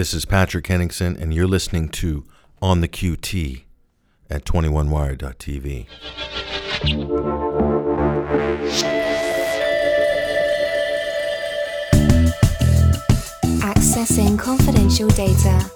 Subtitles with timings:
[0.00, 2.24] This is Patrick Henningsen, and you're listening to
[2.62, 3.64] On the QT
[4.30, 5.86] at 21wire.tv.
[13.60, 15.70] Accessing confidential data.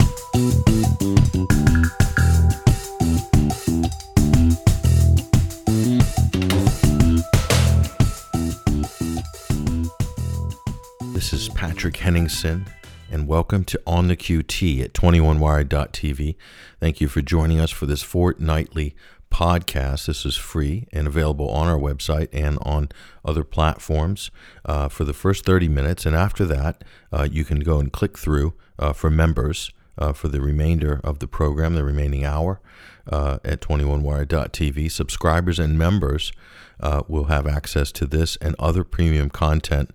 [11.12, 12.66] This is Patrick Henningsen,
[13.14, 16.34] and welcome to On the QT at 21wire.tv.
[16.80, 18.96] Thank you for joining us for this fortnightly
[19.30, 20.06] podcast.
[20.06, 22.88] This is free and available on our website and on
[23.24, 24.32] other platforms
[24.64, 26.04] uh, for the first 30 minutes.
[26.04, 26.82] And after that,
[27.12, 31.20] uh, you can go and click through uh, for members uh, for the remainder of
[31.20, 32.60] the program, the remaining hour
[33.08, 34.90] uh, at 21wire.tv.
[34.90, 36.32] Subscribers and members
[36.80, 39.94] uh, will have access to this and other premium content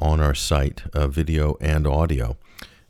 [0.00, 2.36] on our site, video and audio.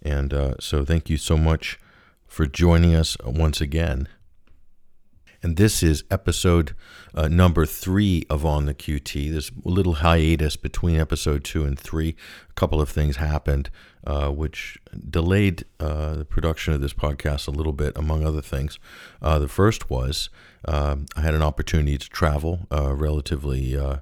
[0.03, 1.79] And uh, so, thank you so much
[2.27, 4.09] for joining us once again.
[5.43, 6.75] And this is episode
[7.15, 9.31] uh, number three of On the QT.
[9.31, 12.17] There's a little hiatus between episode two and three.
[12.51, 13.71] A couple of things happened
[14.05, 18.79] uh, which delayed uh, the production of this podcast a little bit, among other things.
[19.21, 20.31] Uh, the first was
[20.65, 23.99] um, I had an opportunity to travel uh, relatively uh,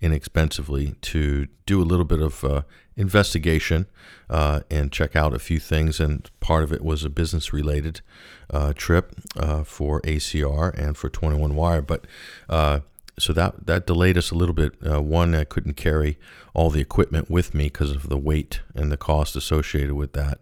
[0.00, 2.62] inexpensively to do a little bit of uh,
[3.00, 3.86] investigation
[4.28, 5.98] uh, and check out a few things.
[5.98, 8.02] And part of it was a business related
[8.50, 11.82] uh, trip uh, for ACR and for 21 Wire.
[11.82, 12.06] But
[12.48, 12.80] uh,
[13.18, 14.74] so that that delayed us a little bit.
[14.86, 16.18] Uh, one, I couldn't carry
[16.54, 20.38] all the equipment with me because of the weight and the cost associated with that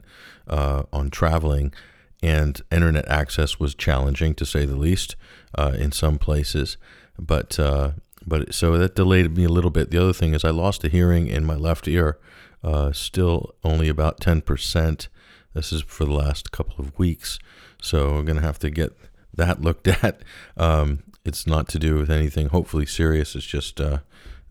[0.46, 1.72] uh, on traveling,
[2.22, 5.16] and internet access was challenging to say the least
[5.56, 6.76] in some places.
[7.18, 7.58] But
[8.28, 9.90] but so that delayed me a little bit.
[9.90, 12.18] The other thing is I lost a hearing in my left ear,
[12.62, 15.08] uh, still only about ten percent.
[15.54, 17.38] This is for the last couple of weeks,
[17.80, 18.96] so I'm gonna have to get
[19.34, 20.22] that looked at.
[20.56, 23.34] Um, it's not to do with anything hopefully serious.
[23.34, 23.98] It's just uh,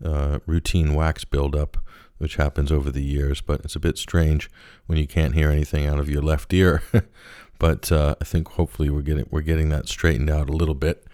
[0.04, 1.76] uh, routine wax buildup,
[2.18, 3.40] which happens over the years.
[3.40, 4.50] But it's a bit strange
[4.86, 6.82] when you can't hear anything out of your left ear.
[7.58, 11.04] but uh, I think hopefully we're getting we're getting that straightened out a little bit.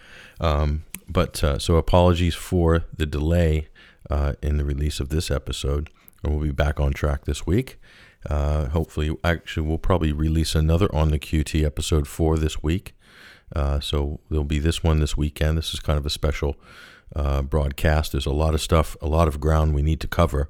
[0.40, 3.68] Um, but uh, so apologies for the delay
[4.10, 5.90] uh, in the release of this episode.
[6.24, 7.78] And we'll be back on track this week.
[8.28, 12.96] Uh, hopefully, actually, we'll probably release another on the QT episode for this week.
[13.54, 15.58] Uh, so there'll be this one this weekend.
[15.58, 16.56] This is kind of a special
[17.14, 18.12] uh, broadcast.
[18.12, 20.48] There's a lot of stuff, a lot of ground we need to cover,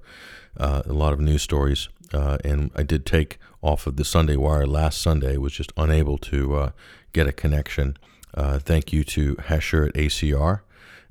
[0.57, 1.89] uh, a lot of news stories.
[2.13, 6.19] Uh, and I did take off of the Sunday Wire last Sunday, was just unable
[6.19, 6.71] to uh,
[7.13, 7.97] get a connection.
[8.37, 10.61] Thank you to Hesher at ACR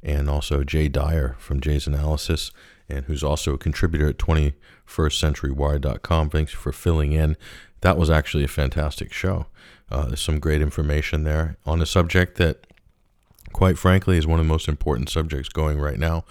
[0.04, 2.52] and also Jay Dyer from Jay's Analysis,
[2.90, 6.30] and who's also a contributor at 21stCenturyWire.com.
[6.30, 7.38] Thanks for filling in.
[7.82, 9.48] That was actually a fantastic show.
[9.92, 12.66] Uh, there's some great information there on a subject that,
[13.52, 16.26] quite frankly, is one of the most important subjects going right now,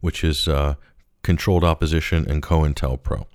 [0.00, 0.74] which is uh,
[1.22, 3.26] controlled opposition and COINTELPRO.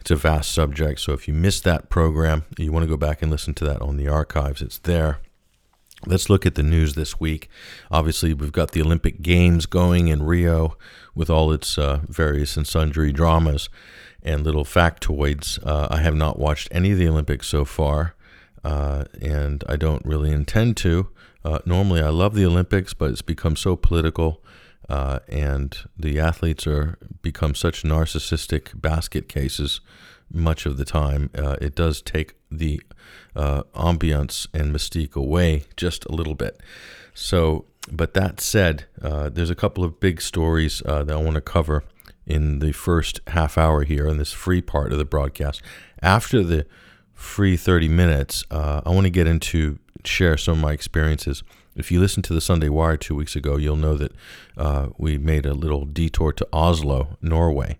[0.00, 3.22] It's a vast subject, so if you missed that program, you want to go back
[3.22, 5.18] and listen to that on the archives, it's there.
[6.06, 7.48] Let's look at the news this week.
[7.90, 10.76] Obviously, we've got the Olympic Games going in Rio
[11.14, 13.68] with all its uh, various and sundry dramas
[14.22, 15.58] and little factoids.
[15.64, 18.14] Uh, I have not watched any of the Olympics so far,
[18.62, 21.08] uh, and I don't really intend to.
[21.44, 24.42] Uh, normally, I love the Olympics, but it's become so political,
[24.88, 29.80] uh, and the athletes are become such narcissistic basket cases
[30.30, 31.30] much of the time.
[31.34, 32.80] Uh, it does take the
[33.36, 36.60] uh, ambiance and mystique away just a little bit.
[37.14, 41.34] So, but that said, uh, there's a couple of big stories uh, that I want
[41.36, 41.84] to cover
[42.26, 45.62] in the first half hour here in this free part of the broadcast.
[46.02, 46.66] After the
[47.12, 51.42] free 30 minutes, uh, I want to get into share some of my experiences.
[51.76, 54.12] If you listened to the Sunday Wire two weeks ago, you'll know that
[54.56, 57.78] uh, we made a little detour to Oslo, Norway,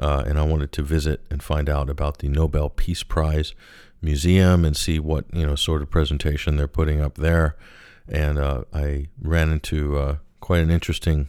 [0.00, 3.54] uh, and I wanted to visit and find out about the Nobel Peace Prize
[4.06, 7.56] Museum and see what you know sort of presentation they're putting up there.
[8.08, 11.28] And uh, I ran into uh, quite an interesting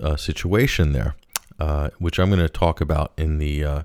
[0.00, 1.16] uh, situation there,
[1.58, 3.82] uh, which I'm going to talk about in the uh,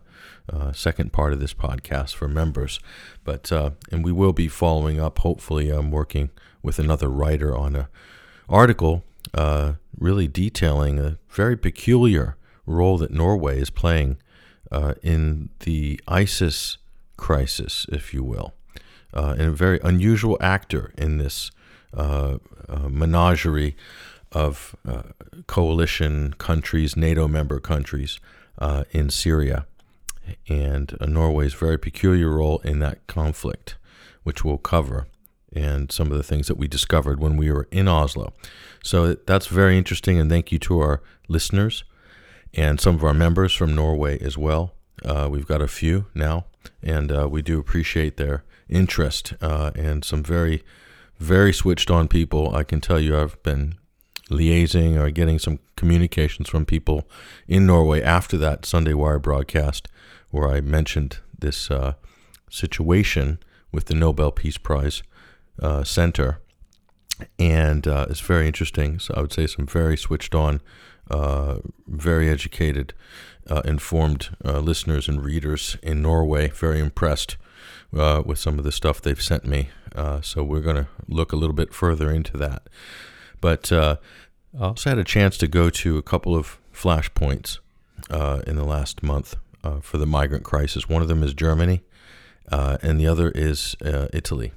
[0.74, 2.80] second part of this podcast for members.
[3.24, 5.20] But uh, and we will be following up.
[5.20, 6.30] Hopefully, I'm working
[6.62, 7.90] with another writer on a
[8.48, 14.18] article uh, really detailing a very peculiar role that Norway is playing
[14.72, 16.78] uh, in the ISIS
[17.18, 18.54] crisis, if you will,
[19.14, 21.52] uh, and a very unusual actor in this
[21.94, 22.38] uh,
[22.90, 23.76] menagerie
[24.32, 24.76] of
[25.48, 28.20] coalition countries, NATO member countries
[28.92, 29.66] in Syria.
[30.48, 33.76] and uh, Norway's very peculiar role in that conflict,
[34.24, 35.08] which we'll cover,
[35.54, 38.34] and some of the things that we discovered when we were in Oslo.
[38.84, 41.84] So that's very interesting, and thank you to our listeners
[42.54, 44.74] and some of our members from Norway as well.
[45.04, 46.46] Uh, we've got a few now,
[46.82, 50.64] and uh, we do appreciate their interest uh, and some very,
[51.20, 52.56] very switched on people.
[52.56, 53.76] I can tell you, I've been
[54.30, 57.08] liaising or getting some communications from people
[57.48, 59.88] in Norway after that Sunday Wire broadcast
[60.32, 61.94] where I mentioned this uh,
[62.50, 63.40] situation
[63.72, 65.04] with the Nobel Peace Prize
[65.62, 66.42] uh, Center.
[67.40, 69.00] And uh, it's very interesting.
[69.00, 70.62] So I would say some very switched on,
[71.10, 71.58] uh,
[71.88, 72.94] very educated,
[73.50, 76.50] uh, informed uh, listeners and readers in Norway.
[76.50, 77.38] Very impressed
[77.92, 79.70] with some of the stuff they've sent me.
[80.22, 82.68] so we're going to look a little bit further into that.
[83.40, 83.98] But I
[84.60, 87.60] also had a chance to go to a couple of flashpoints
[88.12, 90.88] in the last month uh, for the migrant crisis.
[90.88, 91.82] One of them is Germany,
[92.52, 94.54] uh, and the other is uh, Italy.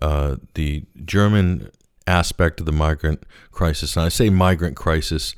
[0.00, 1.70] Uh, the German
[2.06, 5.34] aspect of the migrant crisis, and I say migrant crisis,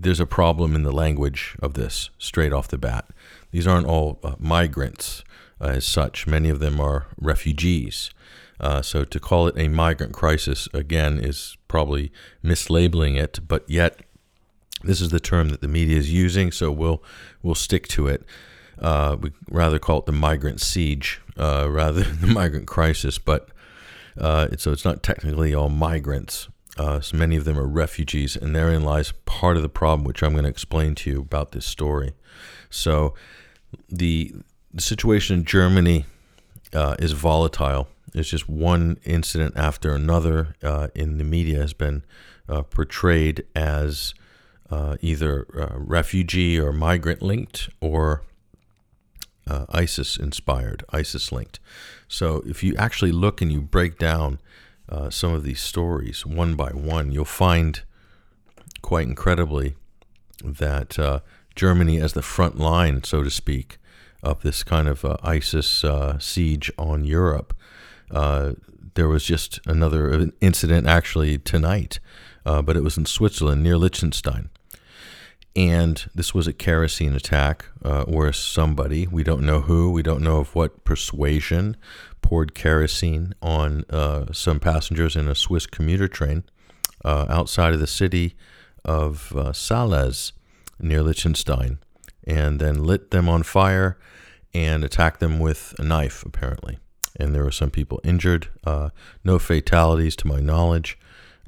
[0.00, 3.06] there's a problem in the language of this straight off the bat.
[3.50, 5.22] These aren't all uh, migrants
[5.60, 8.10] as such, many of them are refugees.
[8.58, 12.12] Uh, so to call it a migrant crisis again is probably
[12.44, 14.00] mislabeling it, but yet
[14.82, 17.02] this is the term that the media is using, so we'll
[17.42, 18.24] we'll stick to it.
[18.78, 23.48] Uh, we rather call it the migrant siege uh, rather than the migrant crisis, but
[24.18, 26.48] uh, so it's not technically all migrants.
[26.78, 30.22] Uh, so many of them are refugees, and therein lies part of the problem, which
[30.22, 32.12] I'm going to explain to you about this story.
[32.70, 33.14] So
[33.88, 34.34] the,
[34.72, 36.06] the situation in Germany
[36.72, 37.88] uh, is volatile.
[38.14, 42.04] It's just one incident after another uh, in the media has been
[42.70, 44.14] portrayed as
[44.70, 48.22] uh, either uh, refugee or migrant linked or
[49.46, 51.58] uh, ISIS inspired, ISIS linked.
[52.08, 54.38] So if you actually look and you break down
[54.90, 57.82] uh, some of these stories one by one, you'll find
[58.82, 59.74] quite incredibly
[60.44, 61.20] that uh,
[61.54, 63.78] Germany, as the front line, so to speak,
[64.22, 65.84] of this kind of uh, ISIS
[66.18, 67.56] siege on Europe,
[68.94, 72.00] there was just another incident actually tonight,
[72.44, 74.50] but it was in Switzerland near Liechtenstein
[75.56, 80.22] and this was a kerosene attack uh, where somebody, we don't know who, we don't
[80.22, 81.76] know of what persuasion,
[82.22, 86.44] poured kerosene on uh, some passengers in a Swiss commuter train
[87.04, 88.36] uh, outside of the city
[88.84, 90.32] of uh, Salez
[90.78, 91.78] near Liechtenstein,
[92.24, 93.98] and then lit them on fire
[94.54, 96.78] and attacked them with a knife, apparently.
[97.18, 98.90] And there were some people injured, uh,
[99.24, 100.98] no fatalities to my knowledge.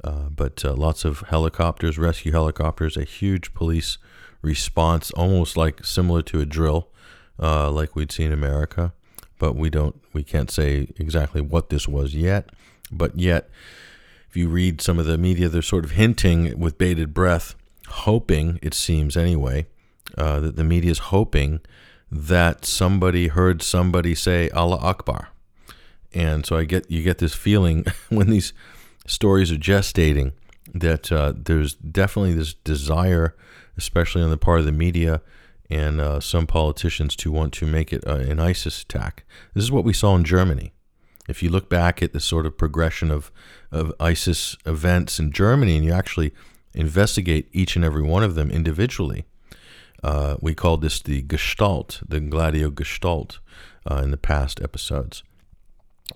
[0.03, 3.97] Uh, but uh, lots of helicopters, rescue helicopters, a huge police
[4.41, 6.89] response, almost like similar to a drill,
[7.41, 8.93] uh, like we'd see in America.
[9.39, 12.49] But we don't, we can't say exactly what this was yet.
[12.91, 13.49] But yet,
[14.29, 17.55] if you read some of the media, they're sort of hinting with bated breath,
[17.87, 19.67] hoping, it seems anyway,
[20.17, 21.61] uh, that the media is hoping
[22.11, 25.29] that somebody heard somebody say Allah Akbar.
[26.13, 28.53] And so I get you get this feeling when these
[29.05, 30.33] stories are gestating
[30.73, 33.35] that uh, there's definitely this desire,
[33.77, 35.21] especially on the part of the media
[35.69, 39.23] and uh, some politicians, to want to make it uh, an ISIS attack.
[39.53, 40.73] This is what we saw in Germany.
[41.27, 43.31] If you look back at the sort of progression of,
[43.71, 46.33] of ISIS events in Germany and you actually
[46.73, 49.25] investigate each and every one of them individually,
[50.03, 53.39] uh, we called this the Gestalt, the Gladio Gestalt,
[53.89, 55.23] uh, in the past episodes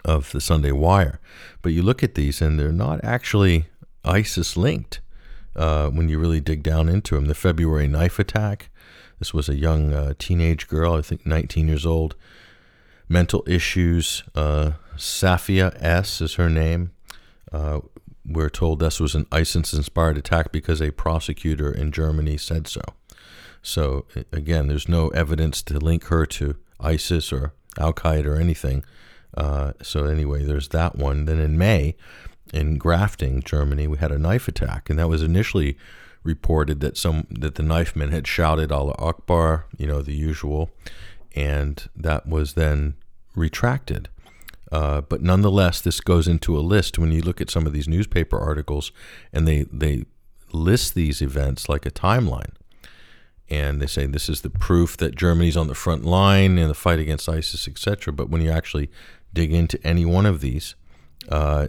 [0.05, 1.19] of the Sunday Wire.
[1.61, 3.65] But you look at these and they're not actually
[4.03, 5.01] ISIS linked
[5.55, 7.25] uh, when you really dig down into them.
[7.25, 8.69] The February knife attack.
[9.19, 12.15] This was a young uh, teenage girl, I think 19 years old.
[13.09, 14.23] Mental issues.
[14.35, 16.91] Uh, Safia S is her name.
[17.51, 17.79] Uh,
[18.25, 22.81] we're told this was an ISIS inspired attack because a prosecutor in Germany said so.
[23.61, 28.83] So, again, there's no evidence to link her to ISIS or Al Qaeda or anything.
[29.35, 31.25] Uh, so anyway, there's that one.
[31.25, 31.95] Then in May,
[32.53, 35.77] in Grafing, Germany, we had a knife attack, and that was initially
[36.23, 40.69] reported that some that the knife men had shouted Allah Akbar, you know, the usual,
[41.35, 42.95] and that was then
[43.35, 44.09] retracted.
[44.71, 47.87] Uh, but nonetheless, this goes into a list when you look at some of these
[47.87, 48.91] newspaper articles,
[49.31, 50.05] and they they
[50.51, 52.53] list these events like a timeline
[53.49, 56.73] and they say this is the proof that Germany's on the front line in the
[56.73, 58.11] fight against ISIS, etc.
[58.11, 58.89] But when you actually
[59.37, 60.73] dig into any one of these,
[61.29, 61.67] uh,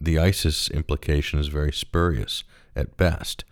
[0.00, 2.44] the ISIS implication is very spurious
[2.74, 3.44] at best.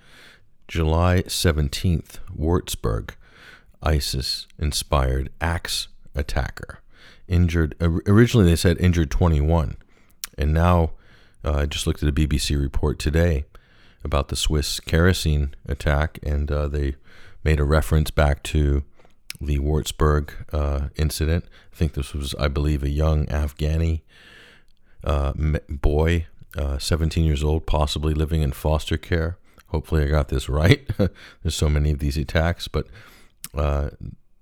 [0.66, 3.11] July 17th, Würzburg.
[3.82, 6.80] ISIS inspired axe attacker.
[7.28, 7.75] Injured,
[8.06, 9.76] originally they said injured 21.
[10.38, 10.92] And now
[11.44, 13.44] uh, I just looked at a BBC report today
[14.02, 16.94] about the Swiss kerosene attack, and uh, they
[17.44, 18.82] made a reference back to
[19.42, 21.44] the Würzburg uh, incident.
[21.73, 24.02] I think this was, I believe, a young Afghani
[25.05, 25.33] uh,
[25.69, 26.26] boy,
[26.57, 29.38] uh, 17 years old, possibly living in foster care.
[29.69, 30.87] Hopefully, I got this right.
[31.43, 32.87] There's so many of these attacks, but
[33.55, 33.91] uh,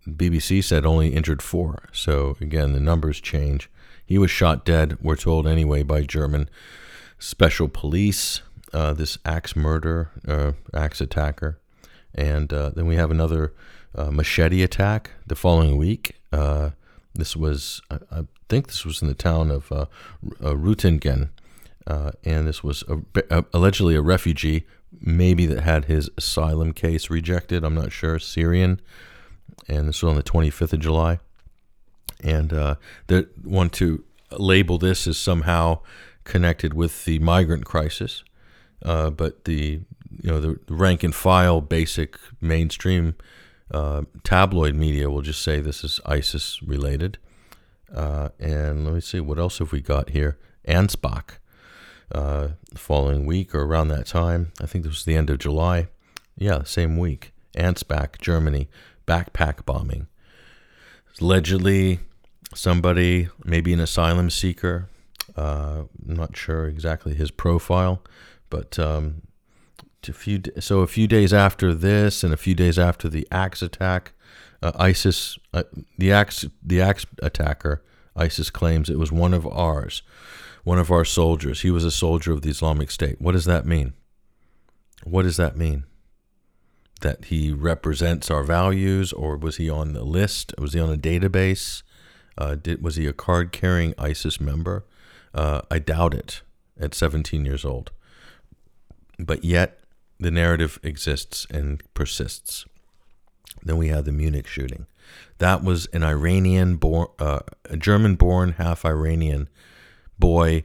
[0.09, 1.89] BBC said only injured four.
[1.93, 3.71] So again, the numbers change.
[4.05, 6.51] He was shot dead, we're told anyway, by German
[7.19, 8.43] special police.
[8.73, 11.59] Uh, this axe murder, uh, axe attacker,
[12.15, 13.53] and uh, then we have another
[13.97, 16.15] machete attack the following week.
[16.33, 16.71] Uh,
[17.14, 19.87] this was, I, I, think, this was in the town of uh,
[20.40, 21.31] Reutlingen,
[21.87, 22.99] and this was a,
[23.31, 24.67] a, allegedly a refugee,
[25.00, 27.64] maybe that had his asylum case rejected.
[27.64, 28.19] I'm not sure.
[28.19, 28.81] Syrian,
[29.69, 31.19] and this was on the 25th of July.
[32.23, 32.50] And
[33.07, 34.05] they want to
[34.38, 35.81] label this as somehow
[36.25, 38.23] connected with the migrant crisis,
[38.85, 39.81] uh, but the
[40.23, 43.14] you know the, rank and file basic mainstream
[43.71, 47.19] uh, tabloid media will just say this is ISIS related.
[47.95, 50.39] Uh, and let me see what else have we got here.
[50.67, 51.39] Ansbach,
[52.12, 55.39] uh, the following week or around that time, I think this was the end of
[55.39, 55.89] July.
[56.37, 57.33] Yeah, same week.
[57.57, 58.69] Ansbach, Germany,
[59.07, 60.07] backpack bombing.
[61.21, 62.00] Allegedly,
[62.55, 64.89] somebody, maybe an asylum seeker,
[65.37, 68.03] uh, I'm not sure exactly his profile,
[68.49, 69.23] but um,
[70.09, 73.62] a few so a few days after this, and a few days after the axe
[73.62, 74.12] attack,
[74.62, 75.64] uh, ISIS uh,
[75.99, 77.83] the axe the axe attacker
[78.16, 80.02] ISIS claims it was one of ours,
[80.64, 81.62] one of our soldiers.
[81.62, 83.21] He was a soldier of the Islamic State.
[83.21, 83.95] What does that mean?
[85.04, 85.85] What does that mean?
[87.00, 90.52] That he represents our values, or was he on the list?
[90.59, 91.83] Was he on a database?
[92.37, 94.85] Uh, did, was he a card carrying ISIS member?
[95.35, 96.42] Uh, I doubt it
[96.78, 97.90] at 17 years old.
[99.19, 99.80] But yet,
[100.21, 102.67] the narrative exists and persists.
[103.62, 104.87] Then we have the Munich shooting.
[105.39, 109.49] That was an Iranian born, uh, a German born, half Iranian
[110.19, 110.65] boy,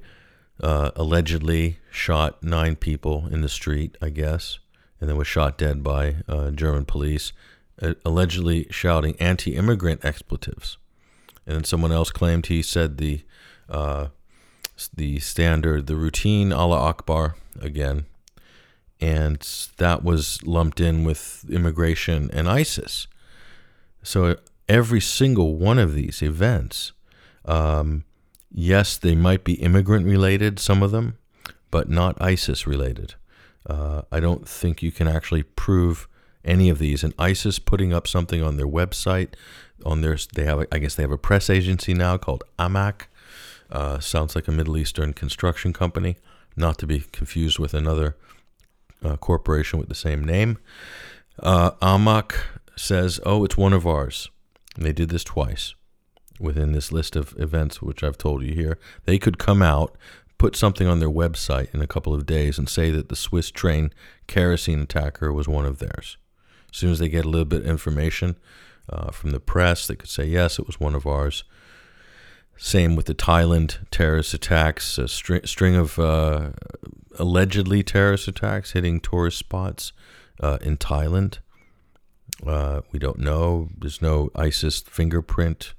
[0.61, 4.59] uh, allegedly shot nine people in the street, I guess,
[4.99, 7.31] and then was shot dead by uh, German police,
[7.81, 10.77] uh, allegedly shouting anti immigrant expletives.
[11.47, 13.23] And then someone else claimed he said the
[13.69, 14.07] uh,
[14.93, 18.05] the standard, the routine Allah Akbar again,
[19.01, 23.07] and that was lumped in with immigration and ISIS.
[24.03, 24.37] So
[24.69, 26.91] every single one of these events,
[27.45, 28.05] um,
[28.51, 31.17] yes, they might be immigrant related, some of them,
[31.71, 33.15] but not ISIS related.
[33.67, 36.07] Uh, I don't think you can actually prove
[36.43, 37.03] any of these.
[37.03, 39.29] And ISIS putting up something on their website,
[39.83, 43.07] on their they have I guess they have a press agency now called Amaq,
[43.71, 46.17] uh, sounds like a Middle Eastern construction company,
[46.55, 48.15] not to be confused with another
[49.05, 50.57] uh, corporation with the same name.
[51.39, 51.71] Uh,
[52.75, 54.29] says, oh, it's one of ours.
[54.75, 55.75] And they did this twice
[56.39, 58.77] within this list of events, which I've told you here.
[59.05, 59.97] They could come out,
[60.37, 63.51] put something on their website in a couple of days, and say that the Swiss
[63.51, 63.93] train
[64.27, 66.17] kerosene attacker was one of theirs.
[66.71, 68.35] As soon as they get a little bit of information
[68.89, 71.45] uh, from the press, they could say, yes, it was one of ours.
[72.57, 76.51] Same with the Thailand terrorist attacks, a string, of uh,
[77.17, 79.91] allegedly terrorist attacks hitting tourist spots
[80.39, 81.39] uh, in Thailand.
[82.45, 83.69] Uh, we don't know.
[83.77, 85.73] There's no ISIS fingerprint,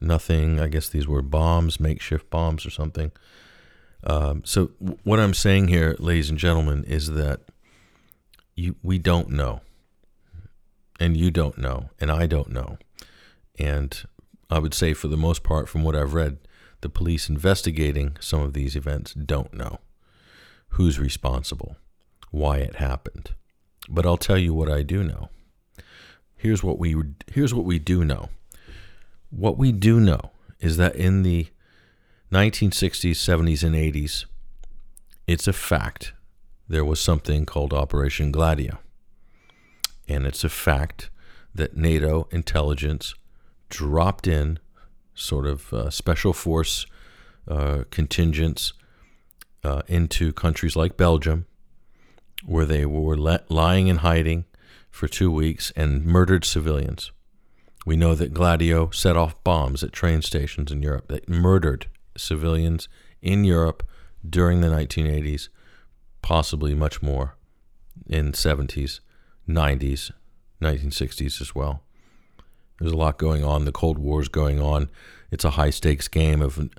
[0.00, 0.60] nothing.
[0.60, 3.12] I guess these were bombs, makeshift bombs or something.
[4.02, 7.40] Um, so, w- what I'm saying here, ladies and gentlemen, is that
[8.54, 9.60] you, we don't know.
[11.00, 11.90] And you don't know.
[11.98, 12.78] And I don't know.
[13.58, 14.04] And
[14.50, 16.38] I would say, for the most part, from what I've read,
[16.80, 19.78] the police investigating some of these events don't know
[20.70, 21.76] who's responsible,
[22.30, 23.30] why it happened.
[23.88, 25.28] But I'll tell you what I do know.
[26.36, 26.94] Here's what we
[27.30, 28.28] here's what we do know.
[29.30, 31.48] What we do know is that in the
[32.32, 34.24] 1960s, 70s, and 80s,
[35.26, 36.12] it's a fact
[36.68, 38.78] there was something called Operation Gladio.
[40.08, 41.10] And it's a fact
[41.54, 43.14] that NATO intelligence
[43.74, 44.58] dropped in
[45.14, 46.86] sort of uh, special force
[47.48, 48.72] uh, contingents
[49.64, 51.46] uh, into countries like Belgium,
[52.46, 54.44] where they were le- lying in hiding
[54.90, 57.10] for two weeks and murdered civilians.
[57.84, 62.88] We know that Gladio set off bombs at train stations in Europe that murdered civilians
[63.20, 63.82] in Europe
[64.28, 65.48] during the 1980s,
[66.22, 67.36] possibly much more
[68.06, 69.00] in 70s,
[69.48, 70.10] 90s,
[70.62, 71.83] 1960s as well.
[72.78, 73.64] There's a lot going on.
[73.64, 74.90] The Cold War is going on.
[75.30, 76.70] It's a high stakes game of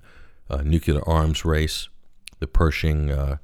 [0.50, 1.90] a nuclear arms race.
[2.40, 3.38] The Pershing uh,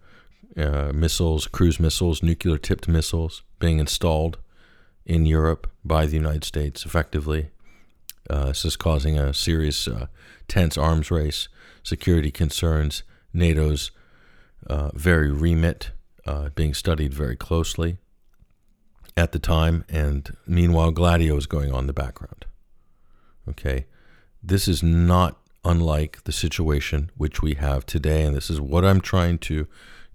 [0.58, 4.38] uh, missiles, cruise missiles, nuclear tipped missiles being installed
[5.06, 7.50] in Europe by the United States effectively.
[8.30, 10.08] Uh, this is causing a serious, uh,
[10.48, 11.48] tense arms race,
[11.84, 13.04] security concerns,
[13.34, 13.92] NATO's
[14.68, 15.92] uh, very remit
[16.26, 17.98] uh, being studied very closely
[19.18, 22.46] at the time, and meanwhile, Gladio is going on in the background.
[23.50, 23.86] Okay,
[24.42, 29.02] this is not unlike the situation which we have today, and this is what I'm
[29.02, 29.68] trying to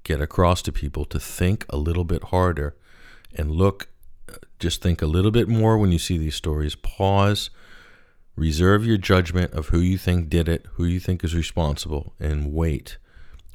[0.03, 2.77] get across to people to think a little bit harder
[3.37, 3.89] and look,
[4.29, 6.75] uh, just think a little bit more when you see these stories.
[6.75, 7.51] Pause,
[8.35, 12.53] reserve your judgment of who you think did it, who you think is responsible, and
[12.53, 12.99] wait.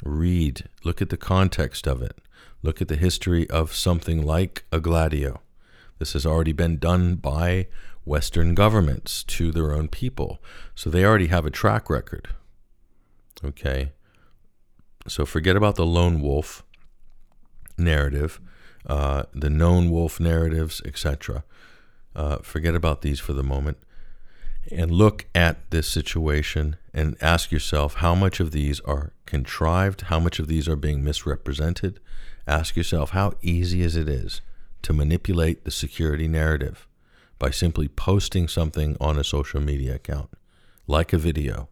[0.03, 2.17] Read, look at the context of it.
[2.63, 5.41] Look at the history of something like a Gladio.
[5.99, 7.67] This has already been done by
[8.05, 10.41] Western governments to their own people.
[10.75, 12.29] So they already have a track record.
[13.43, 13.91] Okay.
[15.07, 16.63] So forget about the lone wolf
[17.77, 18.39] narrative,
[18.85, 21.43] uh, the known wolf narratives, etc.
[22.15, 23.77] Uh, forget about these for the moment
[24.69, 30.19] and look at this situation and ask yourself how much of these are contrived, how
[30.19, 31.99] much of these are being misrepresented.
[32.51, 34.41] Ask yourself how easy as it is
[34.81, 36.86] to manipulate the security narrative
[37.39, 40.31] by simply posting something on a social media account,
[40.86, 41.70] like a video,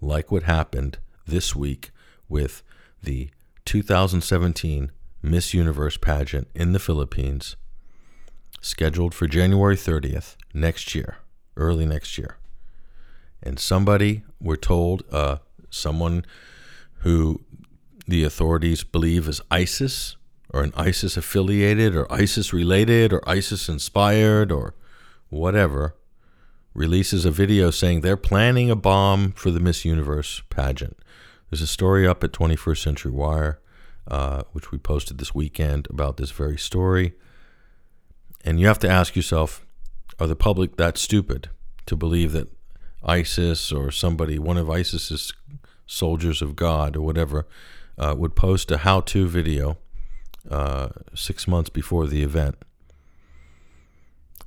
[0.00, 1.90] like what happened this week
[2.28, 2.62] with
[3.02, 3.30] the
[3.64, 7.56] 2017 Miss Universe pageant in the Philippines,
[8.60, 11.16] scheduled for January 30th next year
[11.56, 12.36] early next year.
[13.42, 15.38] And somebody, we're told, uh,
[15.68, 16.24] someone
[16.98, 17.40] who
[18.06, 20.16] the authorities believe is ISIS
[20.52, 24.74] or an ISIS affiliated or ISIS related or ISIS inspired or
[25.30, 25.96] whatever,
[26.74, 30.96] releases a video saying they're planning a bomb for the Miss Universe pageant.
[31.50, 33.60] There's a story up at 21st Century Wire,
[34.08, 37.14] uh, which we posted this weekend about this very story.
[38.44, 39.64] And you have to ask yourself
[40.18, 41.48] are the public that stupid
[41.86, 42.48] to believe that
[43.02, 45.32] ISIS or somebody, one of ISIS's
[45.86, 47.46] soldiers of God or whatever,
[48.02, 49.78] uh, would post a how to video
[50.50, 52.56] uh, six months before the event?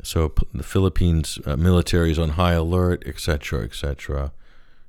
[0.04, 4.34] So the Philippines uh, military is on high alert, etc., etc.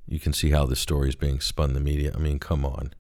[0.09, 2.13] You can see how this story is being spun the media.
[2.13, 2.93] I mean, come on.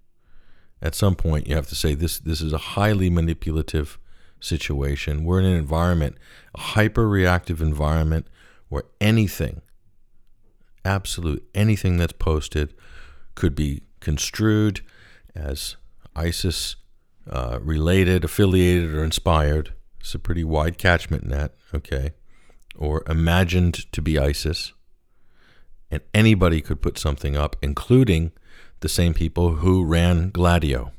[0.81, 2.21] At some point, you have to say this.
[2.21, 3.99] This is a highly manipulative
[4.39, 5.25] situation.
[5.25, 6.17] We're in an environment,
[6.55, 8.29] a hyper reactive environment,
[8.69, 9.63] where anything,
[10.85, 12.73] absolute anything that's posted,
[13.35, 14.83] could be construed
[15.37, 15.77] as
[16.15, 16.77] ISIS
[17.31, 19.75] uh, related, affiliated, or inspired.
[20.01, 22.13] It's a pretty wide catchment net, okay?
[22.77, 24.73] Or imagined to be ISIS.
[25.91, 28.33] And anybody could put something up, including
[28.81, 30.93] the same people who ran Gladio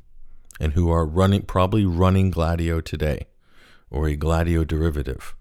[0.59, 3.27] and who are running probably running Gladio today,
[3.89, 5.35] or a Gladio derivative,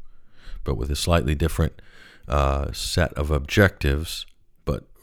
[0.62, 1.80] but with a slightly different
[2.28, 4.26] uh, set of objectives,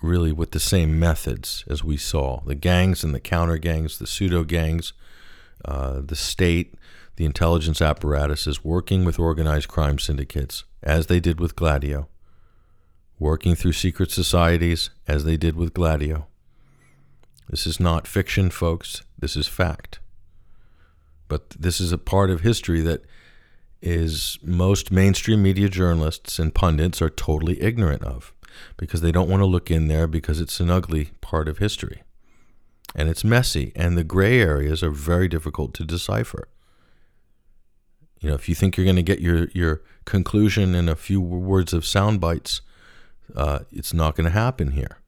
[0.03, 4.05] really with the same methods as we saw the gangs and the counter gangs, the
[4.07, 4.93] pseudo gangs,
[5.65, 6.75] uh, the state,
[7.15, 12.07] the intelligence apparatuses working with organized crime syndicates, as they did with Gladio,
[13.17, 16.27] working through secret societies, as they did with Gladio.
[17.49, 19.03] This is not fiction, folks.
[19.17, 19.99] This is fact.
[21.29, 23.03] But this is a part of history that
[23.81, 28.33] is most mainstream media journalists and pundits are totally ignorant of
[28.77, 32.03] because they don't want to look in there because it's an ugly part of history.
[32.95, 36.47] And it's messy, and the gray areas are very difficult to decipher.
[38.19, 41.19] You know, if you think you're going to get your, your conclusion in a few
[41.19, 42.61] words of sound bites,
[43.35, 44.99] uh, it's not going to happen here.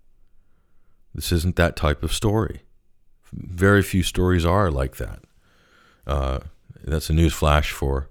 [1.13, 2.63] This isn't that type of story.
[3.31, 5.19] Very few stories are like that.
[6.05, 6.39] Uh,
[6.84, 8.10] that's a news flash for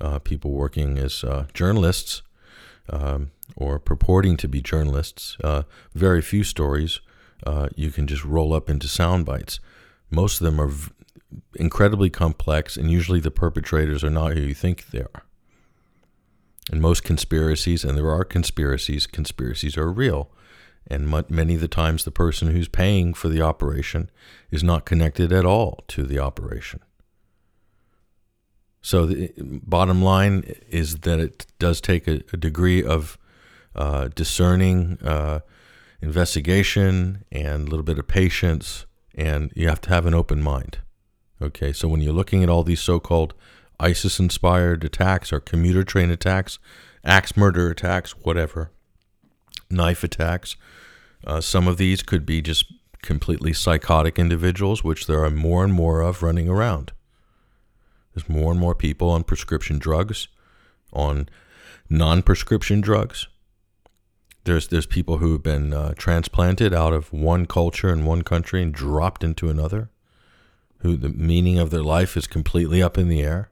[0.00, 2.22] uh, people working as uh, journalists
[2.90, 5.36] um, or purporting to be journalists.
[5.42, 5.62] Uh,
[5.94, 7.00] very few stories
[7.46, 9.60] uh, you can just roll up into sound bites.
[10.10, 10.90] Most of them are v-
[11.56, 15.22] incredibly complex, and usually the perpetrators are not who you think they are.
[16.72, 20.30] In most conspiracies, and there are conspiracies, conspiracies are real.
[20.86, 24.10] And many of the times, the person who's paying for the operation
[24.50, 26.80] is not connected at all to the operation.
[28.80, 33.18] So the bottom line is that it does take a, a degree of
[33.74, 35.40] uh, discerning uh,
[36.00, 40.78] investigation and a little bit of patience, and you have to have an open mind.
[41.40, 43.34] Okay, so when you're looking at all these so-called
[43.80, 46.58] ISIS-inspired attacks or commuter train attacks,
[47.04, 48.70] axe murder attacks, whatever,
[49.70, 50.56] knife attacks.
[51.26, 55.72] Uh, some of these could be just completely psychotic individuals, which there are more and
[55.72, 56.92] more of running around.
[58.14, 60.28] There's more and more people on prescription drugs,
[60.92, 61.28] on
[61.88, 63.28] non prescription drugs.
[64.48, 68.62] There's, there's people who have been uh, transplanted out of one culture in one country
[68.62, 69.90] and dropped into another,
[70.78, 73.50] who the meaning of their life is completely up in the air.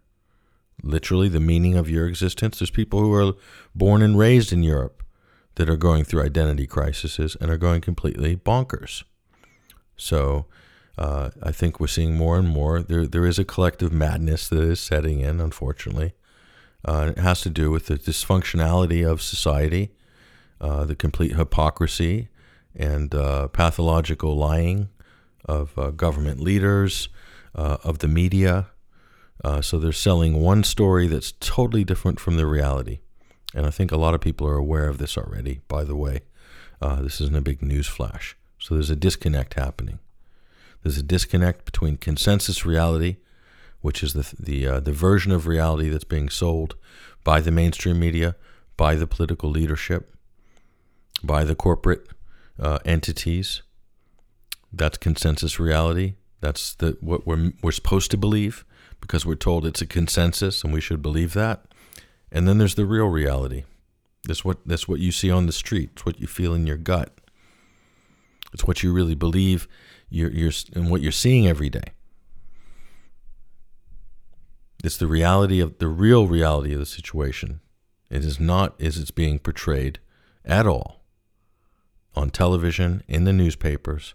[0.82, 2.58] Literally, the meaning of your existence.
[2.58, 3.34] There's people who are
[3.74, 5.02] born and raised in Europe
[5.56, 9.04] that are going through identity crises and are going completely bonkers.
[9.98, 10.46] So
[10.96, 12.80] uh, I think we're seeing more and more.
[12.80, 16.14] There, there is a collective madness that is setting in, unfortunately.
[16.86, 19.90] Uh, it has to do with the dysfunctionality of society,
[20.60, 22.28] uh, the complete hypocrisy
[22.74, 24.88] and uh, pathological lying
[25.44, 27.08] of uh, government leaders,
[27.54, 28.66] uh, of the media.
[29.60, 33.00] so they're selling one story that's totally different from the reality.
[33.54, 36.20] And I think a lot of people are aware of this already, by the way.
[36.80, 38.36] this isn't a big news flash.
[38.58, 40.00] So there's a disconnect happening.
[40.82, 43.16] There's a disconnect between consensus reality,
[43.80, 46.76] which is the the uh, the version of reality that's being sold
[47.24, 48.36] by the mainstream media,
[48.76, 50.15] by the political leadership,
[51.22, 52.08] by the corporate
[52.58, 53.62] uh, entities.
[54.72, 56.14] That's consensus reality.
[56.40, 58.64] That's the what we're we're supposed to believe
[59.00, 61.64] because we're told it's a consensus and we should believe that.
[62.30, 63.64] And then there's the real reality.
[64.24, 65.90] That's what that's what you see on the street.
[65.94, 67.16] It's what you feel in your gut.
[68.52, 69.68] It's what you really believe
[70.08, 71.92] you're, you're, and what you're seeing every day.
[74.84, 77.60] It's the reality of the real reality of the situation.
[78.08, 79.98] It is not as it's being portrayed
[80.44, 80.95] at all
[82.16, 84.14] on television, in the newspapers,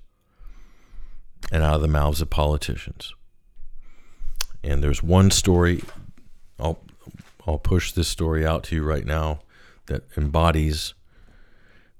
[1.51, 3.13] and out of the mouths of politicians.
[4.63, 5.83] And there's one story,
[6.59, 6.79] I'll,
[7.47, 9.41] I'll push this story out to you right now
[9.87, 10.93] that embodies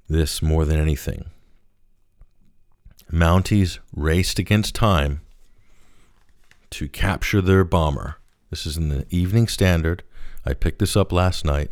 [0.07, 1.25] this more than anything.
[3.11, 5.21] Mounties raced against time
[6.69, 8.15] to capture their bomber.
[8.49, 10.03] This is in the Evening Standard.
[10.45, 11.71] I picked this up last night,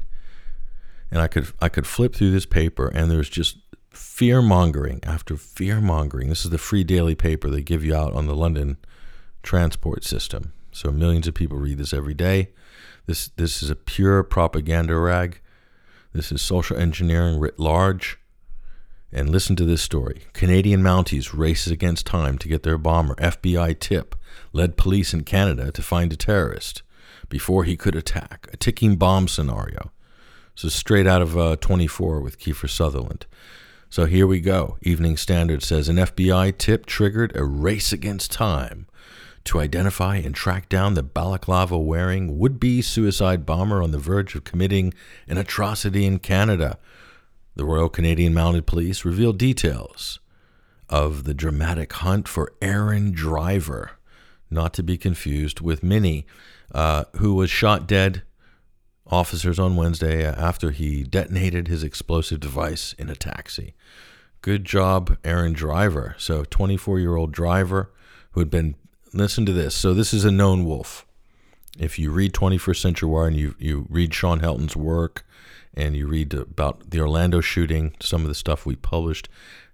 [1.12, 3.58] and I could I could flip through this paper, and there's just
[4.00, 6.30] fear mongering after fear mongering.
[6.30, 8.78] This is the free daily paper they give you out on the London
[9.44, 10.54] transport system.
[10.72, 12.50] So millions of people read this every day.
[13.06, 15.42] This this is a pure propaganda rag.
[16.14, 18.20] This is social engineering writ large.
[19.12, 20.24] And listen to this story.
[20.34, 23.16] Canadian Mounties races against time to get their bomber.
[23.16, 24.16] FBI tip
[24.54, 26.84] led police in Canada to find a terrorist
[27.28, 28.48] before he could attack.
[28.54, 29.92] A ticking bomb scenario.
[30.54, 33.26] So straight out of uh, 24 with Kiefer Sutherland.
[33.92, 34.78] So here we go.
[34.84, 38.86] Evening Standard says an FBI tip triggered a race against time
[39.46, 44.36] to identify and track down the balaclava wearing would be suicide bomber on the verge
[44.36, 44.94] of committing
[45.28, 46.78] an atrocity in Canada.
[47.56, 50.20] The Royal Canadian Mounted Police revealed details
[50.88, 53.92] of the dramatic hunt for Aaron Driver,
[54.52, 56.28] not to be confused with Minnie,
[56.76, 58.22] uh, who was shot dead.
[59.10, 63.74] Officers on Wednesday after he detonated his explosive device in a taxi.
[64.42, 66.16] Good job, Aaron Driver.
[66.18, 67.92] So, 24 year old driver
[68.32, 68.76] who had been,
[69.14, 69.76] listen to this.
[69.76, 71.06] So, this is a known wolf.
[71.78, 75.26] If you read 21st Century Wire and you, you read Shawn Helton's work,
[75.74, 79.30] and you read about the Orlando shooting, some of the stuff we published,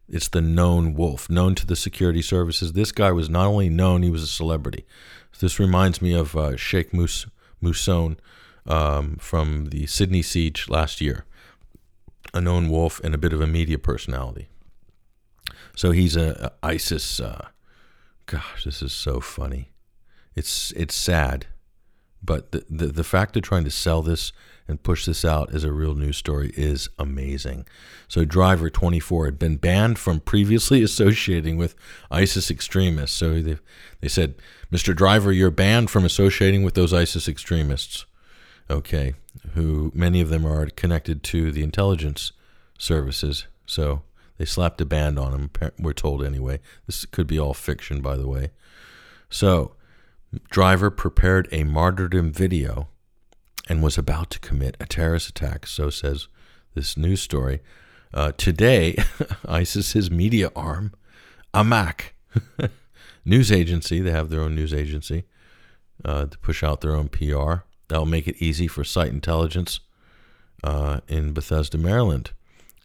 [0.08, 2.74] it's the known wolf, known to the security services.
[2.74, 4.86] This guy was not only known, he was a celebrity.
[5.40, 7.26] This reminds me of uh, Sheikh Mus-
[7.62, 8.18] Mousson
[8.68, 11.26] um, from the Sydney siege last year,
[12.34, 14.48] a known wolf and a bit of a media personality.
[15.76, 17.20] So he's a, a ISIS.
[17.20, 17.48] Uh,
[18.26, 19.72] gosh, this is so funny.
[20.36, 21.48] It's it's sad,
[22.24, 24.32] but the, the the fact of trying to sell this
[24.68, 27.66] and push this out as a real news story is amazing.
[28.08, 31.76] So, Driver 24 had been banned from previously associating with
[32.10, 33.16] ISIS extremists.
[33.16, 33.58] So, they,
[34.02, 34.36] they said,
[34.72, 34.96] Mr.
[34.96, 38.06] Driver, you're banned from associating with those ISIS extremists.
[38.70, 39.14] Okay,
[39.54, 42.32] who many of them are connected to the intelligence
[42.78, 43.46] services.
[43.66, 44.02] So,
[44.38, 46.60] they slapped a ban on him, we're told anyway.
[46.88, 48.52] This could be all fiction, by the way.
[49.30, 49.76] So,
[50.50, 52.90] Driver prepared a martyrdom video
[53.70, 56.28] and was about to commit a terrorist attack, so says
[56.74, 57.62] this news story.
[58.14, 58.98] Uh, today,
[59.48, 60.94] ISIS's media arm,
[61.54, 62.12] Amaq,
[63.26, 65.24] news agency, they have their own news agency
[66.04, 67.64] uh, to push out their own PR.
[67.88, 69.80] That'll make it easy for Site Intelligence
[70.64, 72.32] uh, in Bethesda, Maryland,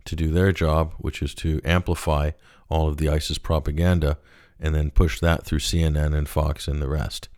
[0.05, 2.33] to do their job, which is to amplify
[2.69, 4.19] all of the ISIS propaganda
[4.59, 7.29] and then push that through CNN and Fox and the rest.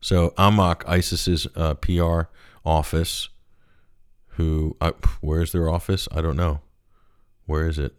[0.00, 2.22] So Amaq, ISIS's uh, PR
[2.64, 3.28] office
[4.36, 6.08] who uh, where's their office?
[6.12, 6.60] I don't know.
[7.46, 7.94] Where is it?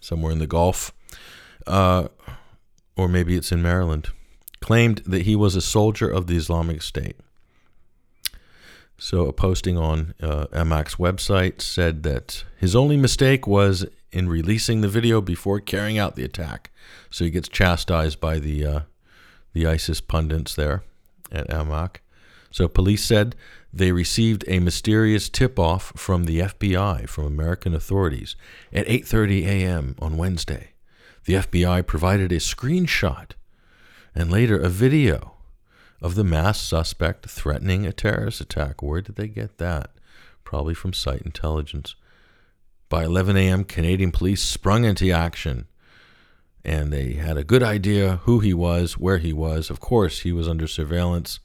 [0.00, 0.92] Somewhere in the Gulf.
[1.66, 2.08] Uh,
[2.96, 4.10] or maybe it's in Maryland.
[4.60, 7.16] Claimed that he was a soldier of the Islamic State.
[8.98, 13.84] So, a posting on uh, website said that his only mistake was
[14.16, 16.70] in releasing the video before carrying out the attack.
[17.10, 18.80] So he gets chastised by the uh,
[19.52, 20.82] the ISIS pundits there
[21.30, 21.96] at Amaq.
[22.50, 23.36] So police said
[23.72, 28.36] they received a mysterious tip-off from the FBI from American authorities
[28.72, 29.94] at 8:30 a.m.
[29.98, 30.70] on Wednesday.
[31.26, 33.32] The FBI provided a screenshot
[34.14, 35.35] and later a video
[36.00, 38.82] of the masked suspect threatening a terrorist attack.
[38.82, 39.90] Where did they get that?
[40.44, 41.94] Probably from site intelligence.
[42.88, 45.66] By 11 a.m., Canadian police sprung into action
[46.66, 49.70] and they had a good idea who he was, where he was.
[49.70, 51.38] Of course, he was under surveillance.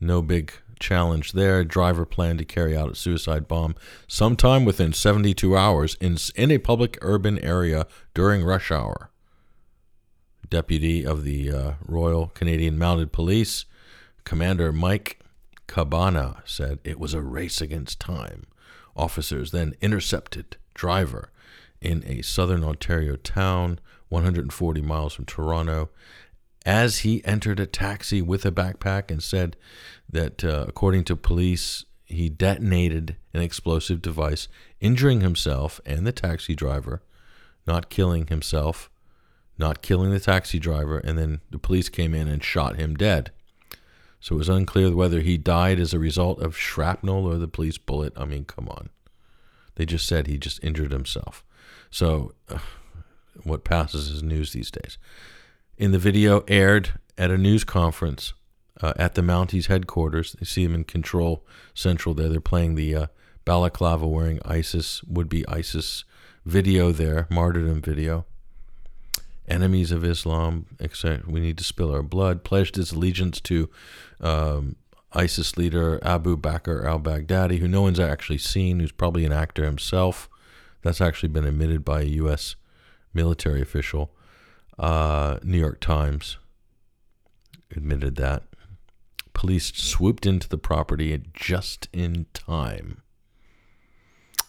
[0.00, 1.64] No big challenge there.
[1.64, 3.74] Driver planned to carry out a suicide bomb
[4.08, 9.10] sometime within 72 hours in, in a public urban area during rush hour.
[10.48, 13.66] Deputy of the uh, Royal Canadian Mounted Police,
[14.24, 15.20] Commander Mike
[15.66, 18.44] Cabana, said it was a race against time.
[18.96, 21.30] Officers then intercepted driver
[21.80, 25.90] in a southern Ontario town, 140 miles from Toronto,
[26.64, 29.56] as he entered a taxi with a backpack and said
[30.10, 34.48] that, uh, according to police, he detonated an explosive device,
[34.80, 37.02] injuring himself and the taxi driver,
[37.66, 38.90] not killing himself,
[39.58, 43.30] not killing the taxi driver, and then the police came in and shot him dead.
[44.24, 47.76] So it was unclear whether he died as a result of shrapnel or the police
[47.76, 48.14] bullet.
[48.16, 48.88] I mean, come on.
[49.74, 51.44] They just said he just injured himself.
[51.90, 52.60] So, uh,
[53.42, 54.96] what passes as news these days?
[55.76, 58.32] In the video aired at a news conference
[58.80, 62.30] uh, at the Mounties headquarters, they see him in Control Central there.
[62.30, 63.06] They're playing the uh,
[63.44, 66.04] balaclava wearing ISIS, would be ISIS
[66.46, 68.24] video there, martyrdom video.
[69.46, 71.22] Enemies of Islam, etc.
[71.26, 72.44] We need to spill our blood.
[72.44, 73.68] Pledged his allegiance to
[74.20, 74.76] um,
[75.12, 79.64] ISIS leader Abu Bakr al Baghdadi, who no one's actually seen, who's probably an actor
[79.64, 80.28] himself.
[80.82, 82.56] That's actually been admitted by a U.S.
[83.12, 84.10] military official.
[84.78, 86.38] Uh, New York Times
[87.70, 88.42] admitted that.
[89.32, 93.02] Police swooped into the property just in time.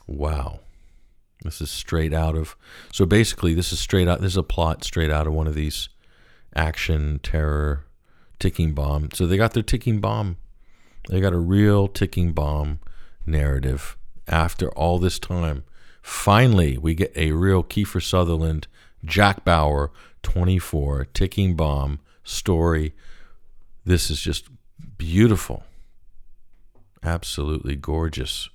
[0.07, 0.59] Wow.
[1.45, 2.55] This is straight out of.
[2.91, 4.21] So basically, this is straight out.
[4.21, 5.89] This is a plot straight out of one of these
[6.55, 7.85] action, terror,
[8.39, 9.09] ticking bomb.
[9.13, 10.37] So they got their ticking bomb
[11.09, 12.79] they got a real ticking bomb
[13.25, 15.63] narrative after all this time.
[16.01, 18.67] Finally, we get a real Kiefer Sutherland,
[19.03, 19.91] Jack Bauer
[20.23, 22.93] 24 ticking bomb story.
[23.83, 24.47] This is just
[24.97, 25.63] beautiful.
[27.03, 28.49] Absolutely gorgeous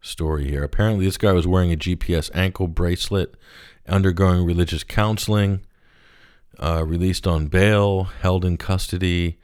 [0.00, 0.64] story here.
[0.64, 3.34] Apparently, this guy was wearing a GPS ankle bracelet,
[3.88, 5.60] undergoing religious counseling,
[6.58, 9.38] uh, released on bail, held in custody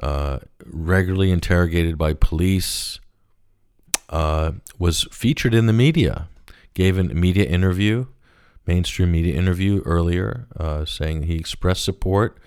[0.00, 2.98] uh, regularly interrogated by police,
[4.08, 6.28] uh, was featured in the media,
[6.74, 8.06] gave a media interview,
[8.66, 12.38] mainstream media interview earlier, uh, saying he expressed support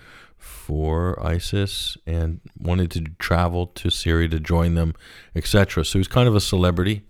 [0.46, 4.94] for ISIS and wanted to travel to Syria to join them,
[5.34, 5.84] etc.
[5.84, 7.02] So he's kind of a celebrity.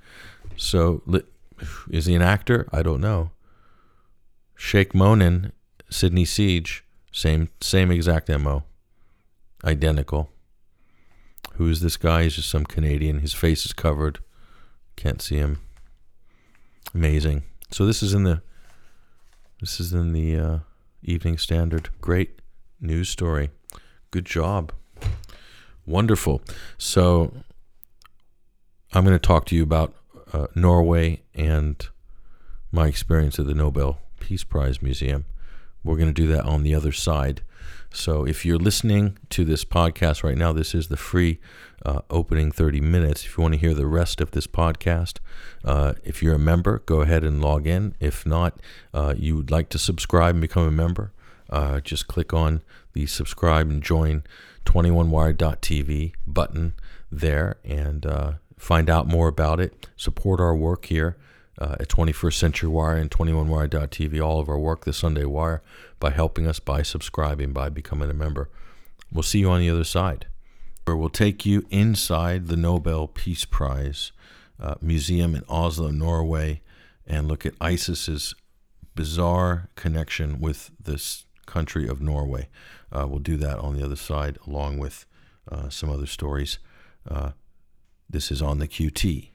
[0.56, 1.02] So
[1.90, 2.68] is he an actor?
[2.72, 3.30] I don't know.
[4.56, 5.52] Sheikh Monin,
[5.90, 8.64] Sydney Siege, same same exact mo
[9.64, 10.30] identical.
[11.54, 12.24] Who is this guy?
[12.24, 13.20] He's just some Canadian.
[13.20, 14.18] His face is covered.
[14.96, 15.60] Can't see him.
[16.94, 17.44] Amazing.
[17.70, 18.42] So this is in the
[19.60, 20.58] this is in the uh,
[21.02, 21.90] Evening Standard.
[22.00, 22.40] Great
[22.80, 23.50] news story.
[24.10, 24.72] Good job.
[25.86, 26.42] Wonderful.
[26.78, 27.32] So
[28.92, 29.94] I'm going to talk to you about
[30.32, 31.86] uh, Norway and
[32.72, 35.24] my experience at the Nobel Peace Prize Museum.
[35.84, 37.42] We're going to do that on the other side.
[37.92, 41.38] So if you're listening to this podcast right now, this is the free
[41.84, 43.24] uh, opening 30 minutes.
[43.24, 45.18] If you want to hear the rest of this podcast,
[45.64, 47.94] uh, if you're a member, go ahead and log in.
[48.00, 48.60] If not,
[48.92, 51.12] uh, you would like to subscribe and become a member,
[51.50, 54.24] uh, just click on the subscribe and join
[54.64, 56.74] 21wire.tv button
[57.10, 59.86] there and uh, find out more about it.
[59.96, 61.16] Support our work here
[61.58, 65.62] uh, at 21st Century Wire and 21wire.tv, all of our work, the Sunday Wire,
[65.98, 68.50] by helping us, by subscribing, by becoming a member.
[69.12, 70.26] We'll see you on the other side,
[70.84, 74.12] where we'll take you inside the Nobel Peace Prize
[74.60, 76.62] uh, Museum in Oslo, Norway,
[77.06, 78.34] and look at ISIS's
[78.94, 82.48] bizarre connection with this country of Norway.
[82.92, 85.06] Uh, we'll do that on the other side, along with
[85.50, 86.58] uh, some other stories.
[87.08, 87.32] Uh,
[88.08, 89.30] this is on the QT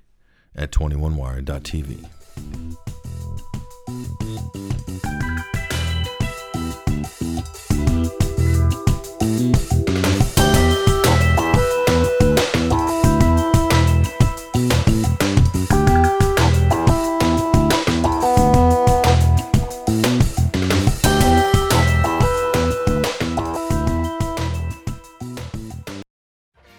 [0.56, 3.11] at 21wire.tv.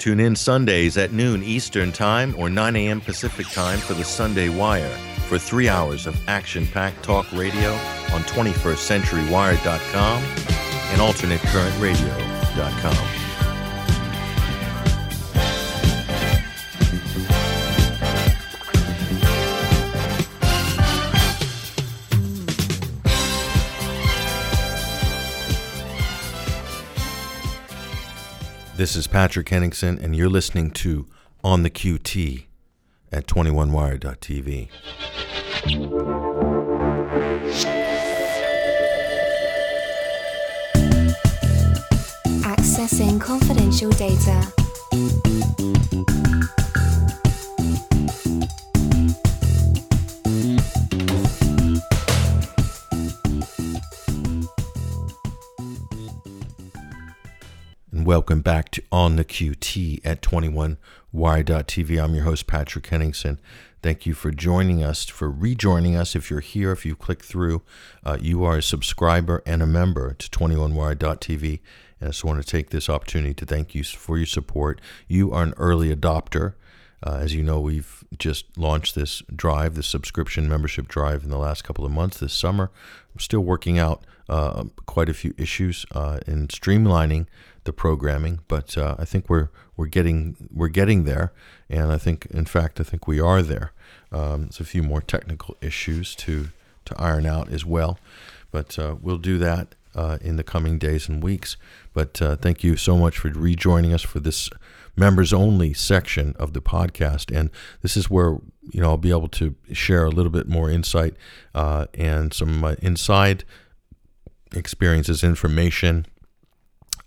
[0.02, 3.00] Tune in Sundays at noon Eastern Time or 9 a.m.
[3.00, 7.72] Pacific Time for the Sunday Wire for three hours of action packed talk radio
[8.12, 13.21] on 21stCenturyWire.com and AlternateCurrentRadio.com.
[28.82, 31.06] This is Patrick Henningsen, and you're listening to
[31.44, 32.46] On the QT
[33.12, 34.70] at 21wire.tv.
[42.42, 44.52] Accessing confidential data.
[58.02, 62.02] And welcome back to On the QT at 21wire.tv.
[62.02, 63.38] I'm your host, Patrick Henningsen.
[63.80, 66.16] Thank you for joining us, for rejoining us.
[66.16, 67.62] If you're here, if you click through,
[68.04, 71.60] uh, you are a subscriber and a member to 21wire.tv.
[72.00, 74.80] And I just want to take this opportunity to thank you for your support.
[75.06, 76.54] You are an early adopter.
[77.04, 81.38] Uh, as you know, we've just launched this drive, the subscription membership drive, in the
[81.38, 82.72] last couple of months this summer.
[83.14, 87.26] We're still working out uh, quite a few issues uh, in streamlining
[87.64, 91.32] the programming, but uh, I think we're we're getting we're getting there,
[91.68, 93.72] and I think in fact I think we are there.
[94.10, 96.48] Um, there's a few more technical issues to
[96.84, 97.98] to iron out as well,
[98.50, 101.56] but uh, we'll do that uh, in the coming days and weeks.
[101.92, 104.50] But uh, thank you so much for rejoining us for this
[104.96, 108.38] members only section of the podcast, and this is where
[108.70, 111.14] you know I'll be able to share a little bit more insight
[111.54, 113.44] uh, and some inside
[114.54, 116.06] experiences, information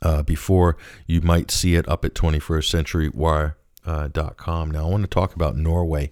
[0.05, 4.69] uh, before you might see it up at 21stcenturywire.com.
[4.69, 6.11] Uh, now, I want to talk about Norway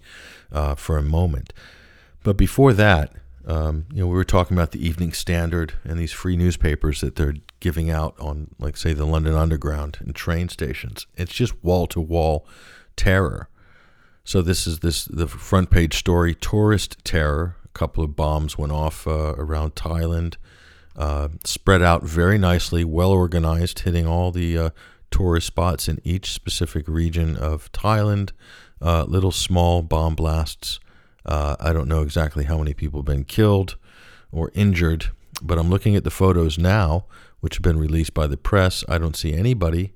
[0.52, 1.54] uh, for a moment.
[2.24, 3.14] But before that,
[3.46, 7.18] um, you know, we were talking about the Evening Standard and these free newspapers that
[7.18, 11.06] they're giving out on, like, say, the London Underground and train stations.
[11.16, 12.48] It's just wall to wall
[12.96, 13.48] terror.
[14.24, 17.58] So this is this the front page story: tourist terror.
[17.66, 20.38] A couple of bombs went off uh, around Thailand
[20.96, 24.70] uh, spread out very nicely, well organized, hitting all the uh,
[25.12, 28.32] tourist spots in each specific region of Thailand.
[28.82, 30.80] Uh, little small bomb blasts.
[31.26, 33.78] Uh, I don't know exactly how many people have been killed
[34.32, 37.06] or injured, but I'm looking at the photos now,
[37.40, 38.84] which have been released by the press.
[38.90, 39.94] I don't see anybody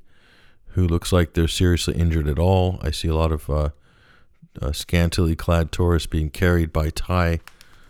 [0.67, 2.79] who looks like they're seriously injured at all.
[2.81, 3.69] I see a lot of uh,
[4.71, 7.39] scantily clad tourists being carried by Thai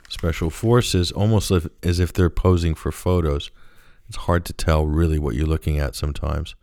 [0.07, 1.51] special forces almost
[1.83, 3.51] as if they're posing for photos.
[4.07, 6.55] It's hard to tell really what you're looking at sometimes,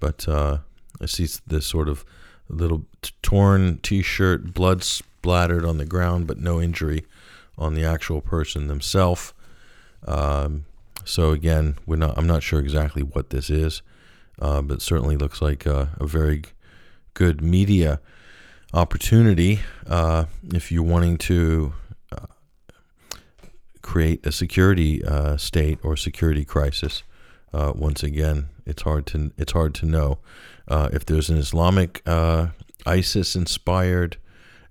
[0.00, 0.58] but uh,
[1.00, 2.04] I see this sort of
[2.48, 2.84] little
[3.22, 7.04] torn T-shirt, blood splattered on the ground, but no injury
[7.56, 9.32] on the actual person themselves.
[10.06, 10.64] Um,
[11.04, 12.16] so again, we're not.
[12.18, 13.82] I'm not sure exactly what this is,
[14.40, 16.42] uh, but certainly looks like a, a very
[17.14, 18.00] good media
[18.72, 21.72] opportunity uh, if you're wanting to
[23.82, 27.02] create a security uh, state or security crisis.
[27.52, 30.18] Uh, once again, it's hard to it's hard to know
[30.68, 32.48] uh, if there's an Islamic uh,
[32.86, 34.16] ISIS inspired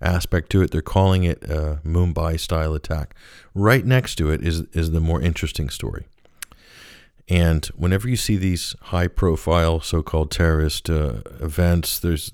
[0.02, 0.72] aspect to it.
[0.72, 3.16] They're calling it a Mumbai style attack.
[3.54, 6.06] Right next to it is is the more interesting story.
[7.28, 12.32] And whenever you see these high profile so called terrorist uh, events, there's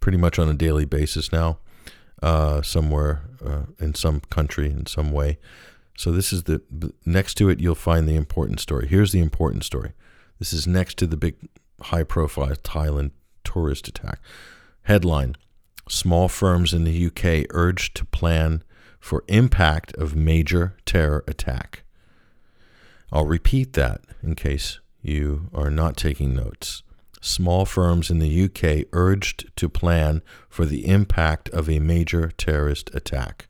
[0.00, 1.58] pretty much on a daily basis now,
[2.22, 3.22] uh, somewhere
[3.78, 5.38] in some country in some way.
[5.98, 6.62] So this is the
[7.04, 7.58] next to it.
[7.58, 8.86] You'll find the important story.
[8.86, 9.94] Here's the important story.
[10.38, 11.34] This is next to the big,
[11.80, 13.10] high-profile Thailand
[13.42, 14.20] tourist attack.
[14.82, 15.34] Headline:
[15.88, 18.62] Small firms in the UK urged to plan
[19.00, 21.82] for impact of major terror attack.
[23.10, 26.84] I'll repeat that in case you are not taking notes.
[27.20, 32.88] Small firms in the UK urged to plan for the impact of a major terrorist
[32.94, 33.48] attack.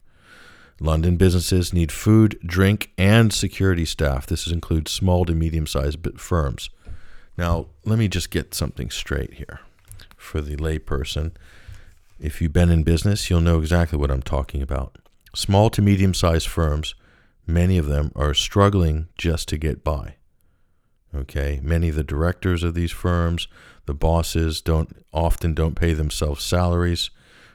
[0.80, 4.26] London businesses need food, drink, and security staff.
[4.26, 6.70] This includes small to medium sized firms.
[7.36, 9.60] Now, let me just get something straight here
[10.16, 11.32] for the layperson.
[12.20, 14.98] If you've been in business, you'll know exactly what I'm talking about.
[15.34, 16.94] Small to medium sized firms,
[17.46, 20.16] many of them are struggling just to get by.
[21.14, 23.48] Okay, many of the directors of these firms,
[23.86, 27.10] the bosses don't often don't pay themselves salaries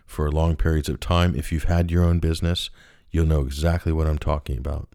[0.06, 1.36] for long periods of time.
[1.36, 2.70] If you've had your own business,
[3.14, 4.90] you'll know exactly what I'm talking about.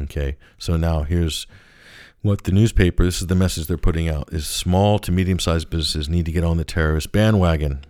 [0.00, 1.46] Okay, so now here's
[2.22, 5.70] what the newspaper, this is the message they're putting out, is small to medium sized
[5.70, 7.84] businesses need to get on the terrorist bandwagon.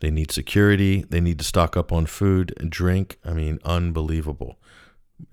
[0.00, 1.04] They need security.
[1.08, 3.18] They need to stock up on food and drink.
[3.24, 4.58] I mean, unbelievable.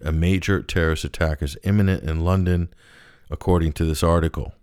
[0.04, 2.74] A major terrorist attack is imminent in London,
[3.30, 4.54] according to this article.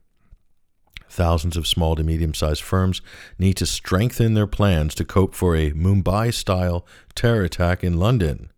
[1.09, 3.03] Thousands of small to medium sized firms
[3.39, 8.51] need to strengthen their plans to cope for a Mumbai style terror attack in London.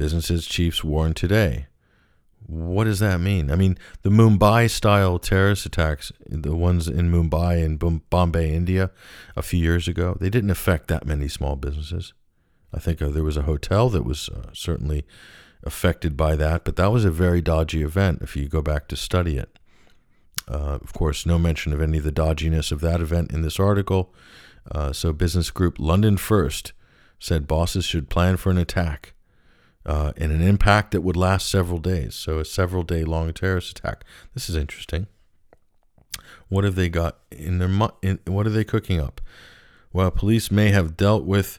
[0.00, 1.66] Businesses chiefs warn today.
[2.46, 3.50] What does that mean?
[3.50, 7.78] I mean, the Mumbai style terrorist attacks, the ones in Mumbai and
[8.08, 8.92] Bombay, India,
[9.36, 12.14] a few years ago, they didn't affect that many small businesses.
[12.72, 15.04] I think uh, there was a hotel that was uh, certainly
[15.64, 18.96] affected by that, but that was a very dodgy event if you go back to
[18.96, 19.58] study it.
[20.48, 23.60] Uh, of course, no mention of any of the dodginess of that event in this
[23.60, 24.14] article.
[24.72, 26.72] Uh, so, business group London First
[27.18, 29.12] said bosses should plan for an attack
[29.90, 32.14] uh, an impact that would last several days.
[32.14, 34.04] So, a several day long terrorist attack.
[34.34, 35.08] This is interesting.
[36.48, 37.90] What have they got in their?
[38.00, 39.20] In, what are they cooking up?
[39.90, 41.58] While police may have dealt with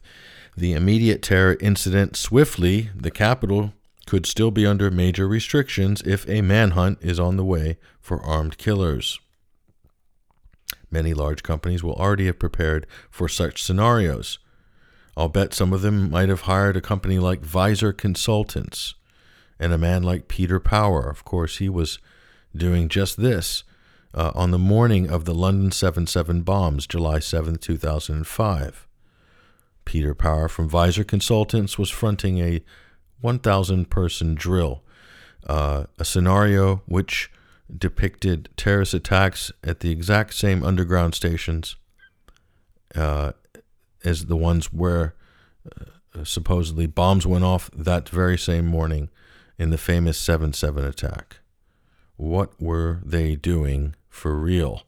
[0.55, 3.73] the immediate terror incident swiftly, the capital
[4.05, 8.57] could still be under major restrictions if a manhunt is on the way for armed
[8.57, 9.19] killers.
[10.89, 14.39] Many large companies will already have prepared for such scenarios.
[15.17, 18.95] I'll bet some of them might have hired a company like Visor Consultants
[19.59, 21.09] and a man like Peter Power.
[21.09, 21.99] Of course, he was
[22.55, 23.63] doing just this
[24.13, 28.87] uh, on the morning of the London 7 7 bombs, July 7, 2005.
[29.83, 32.63] Peter Power from Visor Consultants was fronting a
[33.19, 34.81] 1,000 person drill,
[35.47, 37.31] uh, a scenario which
[37.75, 41.75] depicted terrorist attacks at the exact same underground stations
[42.95, 43.31] uh,
[44.03, 45.15] as the ones where
[45.65, 49.09] uh, supposedly bombs went off that very same morning
[49.57, 51.37] in the famous 7 7 attack.
[52.17, 54.83] What were they doing for real?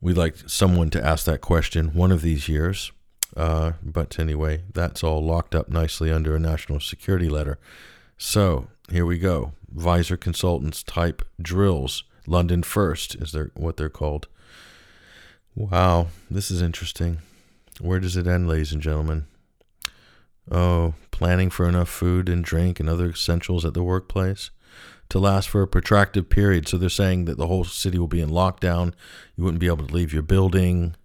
[0.00, 2.92] We'd like someone to ask that question one of these years.
[3.36, 7.58] Uh, but anyway, that's all locked up nicely under a national security letter.
[8.16, 9.52] So here we go.
[9.68, 12.04] Visor Consultants type drills.
[12.26, 14.28] London First is their what they're called.
[15.54, 17.18] Wow, this is interesting.
[17.80, 19.26] Where does it end, ladies and gentlemen?
[20.50, 24.50] Oh, planning for enough food and drink and other essentials at the workplace
[25.08, 26.68] to last for a protracted period.
[26.68, 28.92] So they're saying that the whole city will be in lockdown.
[29.36, 30.96] You wouldn't be able to leave your building.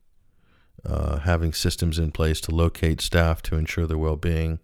[0.83, 4.59] Uh, having systems in place to locate staff to ensure their well being.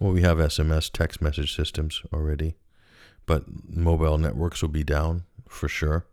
[0.00, 2.56] Well, we have SMS text message systems already,
[3.24, 6.06] but mobile networks will be down for sure,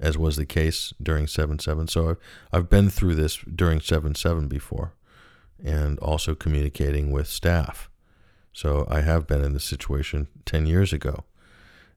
[0.00, 1.88] as was the case during 7 7.
[1.88, 2.16] So I've,
[2.52, 4.94] I've been through this during 7 7 before
[5.62, 7.90] and also communicating with staff.
[8.52, 11.24] So I have been in this situation 10 years ago.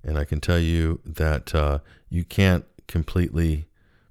[0.03, 1.79] And I can tell you that uh,
[2.09, 3.65] you can't completely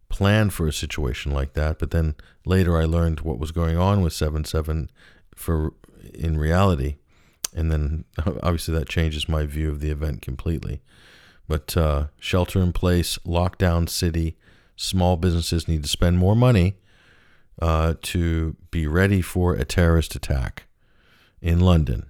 [0.08, 1.78] plan for a situation like that.
[1.78, 2.14] But then
[2.44, 4.90] later I learned what was going on with 7 7
[5.34, 5.74] for
[6.14, 6.96] in reality.
[7.54, 8.04] And then
[8.42, 10.80] obviously that changes my view of the event completely.
[11.50, 14.36] But uh, shelter in place, lockdown city,
[14.76, 16.76] small businesses need to spend more money
[17.60, 20.66] uh, to be ready for a terrorist attack
[21.42, 22.06] in London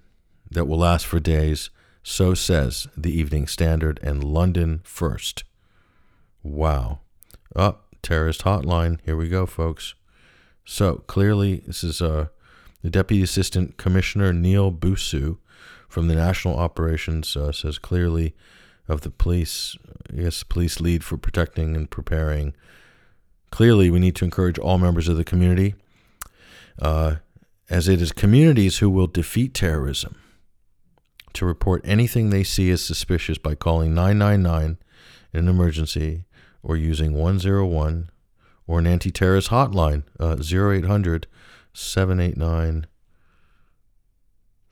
[0.51, 1.71] that will last for days.
[2.03, 5.45] So says the Evening Standard and London First.
[6.43, 6.99] Wow.
[7.57, 7.87] Up.
[7.95, 8.99] Oh, terrorist hotline.
[9.07, 9.95] Here we go, folks.
[10.67, 12.27] So clearly, this is uh,
[12.83, 15.39] the Deputy Assistant Commissioner Neil Basu
[15.89, 18.35] from the National Operations uh, says clearly
[18.91, 19.77] of the police,
[20.13, 22.55] I guess, police lead for protecting and preparing.
[23.51, 25.77] Clearly, we need to encourage all members of the community,
[26.81, 27.17] uh,
[27.69, 30.17] as it is communities who will defeat terrorism,
[31.35, 34.79] to report anything they see as suspicious by calling 999
[35.33, 36.25] in an emergency
[36.63, 38.11] or using 101
[38.67, 41.29] or an anti terrorist hotline, uh, 0800
[41.73, 42.87] 789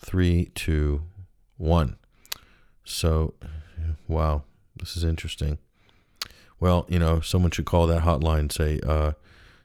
[0.00, 1.96] 321.
[2.84, 3.34] So,
[4.08, 4.42] wow,
[4.76, 5.58] this is interesting.
[6.58, 9.12] Well, you know, someone should call that hotline and say, uh,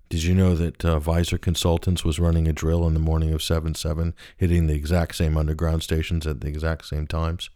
[0.09, 3.41] did you know that uh, Visor Consultants was running a drill in the morning of
[3.41, 7.49] 7 7, hitting the exact same underground stations at the exact same times?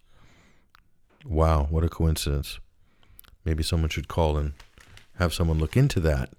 [1.24, 2.60] Wow, what a coincidence.
[3.46, 4.54] Maybe someone should call and
[5.20, 6.34] have someone look into that.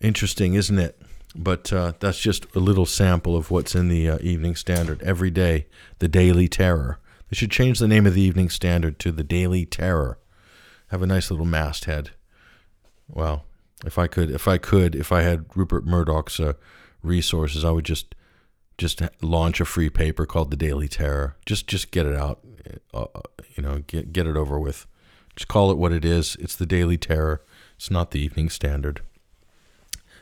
[0.00, 0.98] Interesting, isn't it?
[1.34, 5.30] But uh, that's just a little sample of what's in the uh, Evening Standard every
[5.30, 5.66] day.
[5.98, 6.98] The Daily Terror.
[7.32, 10.18] They should change the name of the Evening Standard to the Daily Terror.
[10.88, 12.10] Have a nice little masthead.
[13.08, 13.46] Well,
[13.86, 16.52] if I could, if I could, if I had Rupert Murdoch's uh,
[17.02, 18.14] resources, I would just
[18.76, 21.36] just launch a free paper called the Daily Terror.
[21.46, 22.40] Just just get it out,
[22.92, 23.20] uh, uh,
[23.56, 24.86] you know, get get it over with
[25.34, 26.36] Just call it what it is.
[26.38, 27.42] It's the Daily Terror.
[27.76, 29.00] It's not the Evening Standard.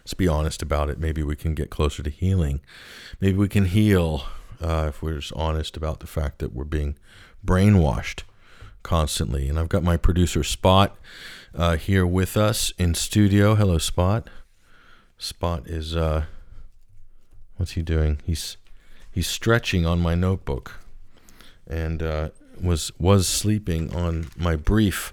[0.03, 1.01] Let's be honest about it.
[1.01, 2.61] Maybe we can get closer to healing.
[3.21, 4.27] Maybe we can heal
[4.61, 6.97] uh, if we're just honest about the fact that we're being
[7.45, 8.23] brainwashed
[8.83, 9.49] constantly.
[9.49, 10.97] And I've got my producer Spot
[11.55, 13.55] uh, here with us in studio.
[13.55, 14.29] Hello, Spot.
[15.19, 16.25] Spot is uh,
[17.57, 18.21] what's he doing?
[18.25, 18.57] He's
[19.11, 20.81] he's stretching on my notebook,
[21.67, 22.31] and uh,
[22.63, 25.13] was was sleeping on my brief.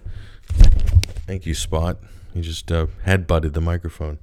[1.26, 1.98] Thank you, Spot.
[2.34, 4.20] He just uh, head butted the microphone.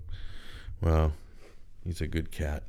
[0.81, 1.13] Wow,
[1.85, 2.63] he's a good cat.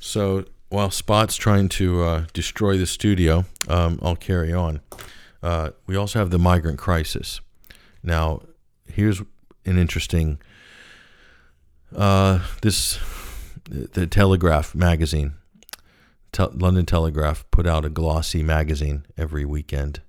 [0.00, 4.80] So while Spot's trying to uh, destroy the studio, um, I'll carry on.
[5.40, 7.40] Uh, we also have the migrant crisis.
[8.02, 8.42] Now,
[8.92, 9.20] here's
[9.64, 10.40] an interesting.
[11.94, 12.98] Uh, this
[13.70, 15.34] the Telegraph magazine,
[16.32, 20.00] Te- London Telegraph, put out a glossy magazine every weekend,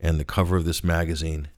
[0.00, 1.48] and the cover of this magazine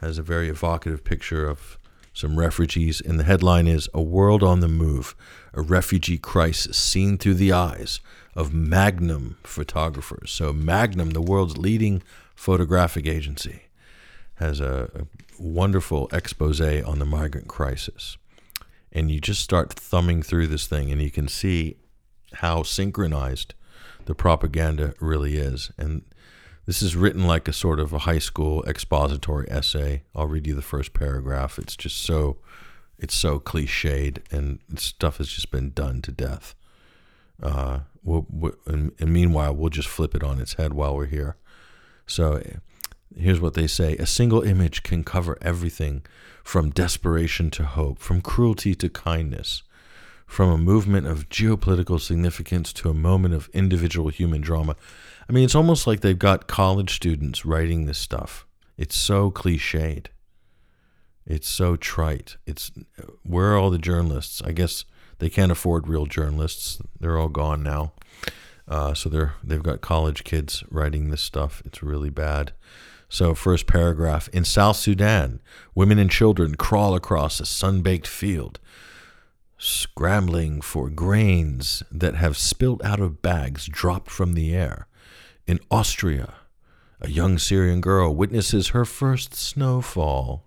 [0.00, 1.77] has a very evocative picture of
[2.18, 5.14] some refugees, and the headline is "A World on the Move:
[5.54, 8.00] A Refugee Crisis Seen Through the Eyes
[8.34, 12.02] of Magnum Photographers." So, Magnum, the world's leading
[12.34, 13.62] photographic agency,
[14.34, 18.16] has a, a wonderful expose on the migrant crisis.
[18.92, 21.76] And you just start thumbing through this thing, and you can see
[22.34, 23.54] how synchronized
[24.06, 25.70] the propaganda really is.
[25.78, 26.02] And
[26.68, 30.02] this is written like a sort of a high school expository essay.
[30.14, 31.58] I'll read you the first paragraph.
[31.58, 32.36] It's just so
[32.98, 36.54] it's so cliched, and stuff has just been done to death.
[37.42, 41.06] Uh, we'll, we'll, and, and meanwhile, we'll just flip it on its head while we're
[41.06, 41.36] here.
[42.06, 42.42] So
[43.16, 46.02] here's what they say A single image can cover everything
[46.44, 49.62] from desperation to hope, from cruelty to kindness,
[50.26, 54.76] from a movement of geopolitical significance to a moment of individual human drama.
[55.28, 58.46] I mean, it's almost like they've got college students writing this stuff.
[58.78, 60.06] It's so cliched.
[61.26, 62.38] It's so trite.
[62.46, 62.72] It's
[63.22, 64.40] where are all the journalists?
[64.42, 64.86] I guess
[65.18, 66.80] they can't afford real journalists.
[66.98, 67.92] They're all gone now.
[68.66, 71.62] Uh, so they're they've got college kids writing this stuff.
[71.66, 72.52] It's really bad.
[73.10, 75.40] So first paragraph in South Sudan,
[75.74, 78.60] women and children crawl across a sun-baked field,
[79.56, 84.87] scrambling for grains that have spilled out of bags dropped from the air.
[85.48, 86.34] In Austria,
[87.00, 90.44] a young Syrian girl witnesses her first snowfall.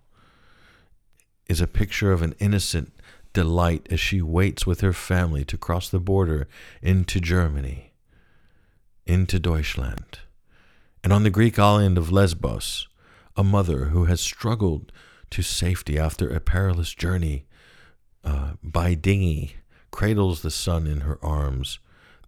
[1.47, 2.93] Is a picture of an innocent
[3.33, 6.47] delight as she waits with her family to cross the border
[6.83, 7.93] into Germany,
[9.07, 10.19] into Deutschland.
[11.03, 12.87] And on the Greek island of Lesbos,
[13.35, 14.91] a mother who has struggled
[15.31, 17.47] to safety after a perilous journey
[18.23, 19.55] uh, by dinghy
[19.89, 21.79] cradles the son in her arms,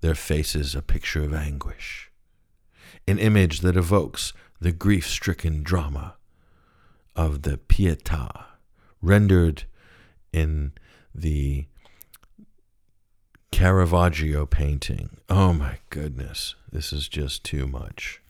[0.01, 2.09] their faces a picture of anguish
[3.07, 6.15] an image that evokes the grief stricken drama
[7.15, 8.45] of the Pietà,
[9.01, 9.65] rendered
[10.31, 10.71] in
[11.13, 11.65] the
[13.51, 15.17] Caravaggio painting.
[15.29, 18.21] Oh my goodness, this is just too much.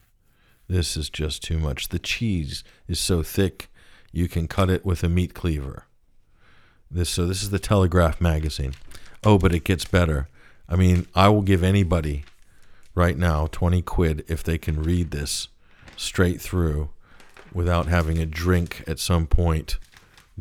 [0.68, 1.90] This is just too much.
[1.90, 3.70] The cheese is so thick
[4.12, 5.86] you can cut it with a meat cleaver.
[6.90, 8.74] This so this is the Telegraph magazine.
[9.24, 10.28] Oh, but it gets better.
[10.68, 12.26] I mean, I will give anybody
[12.96, 15.48] right now 20 quid if they can read this
[15.96, 16.90] straight through
[17.54, 19.78] without having a drink at some point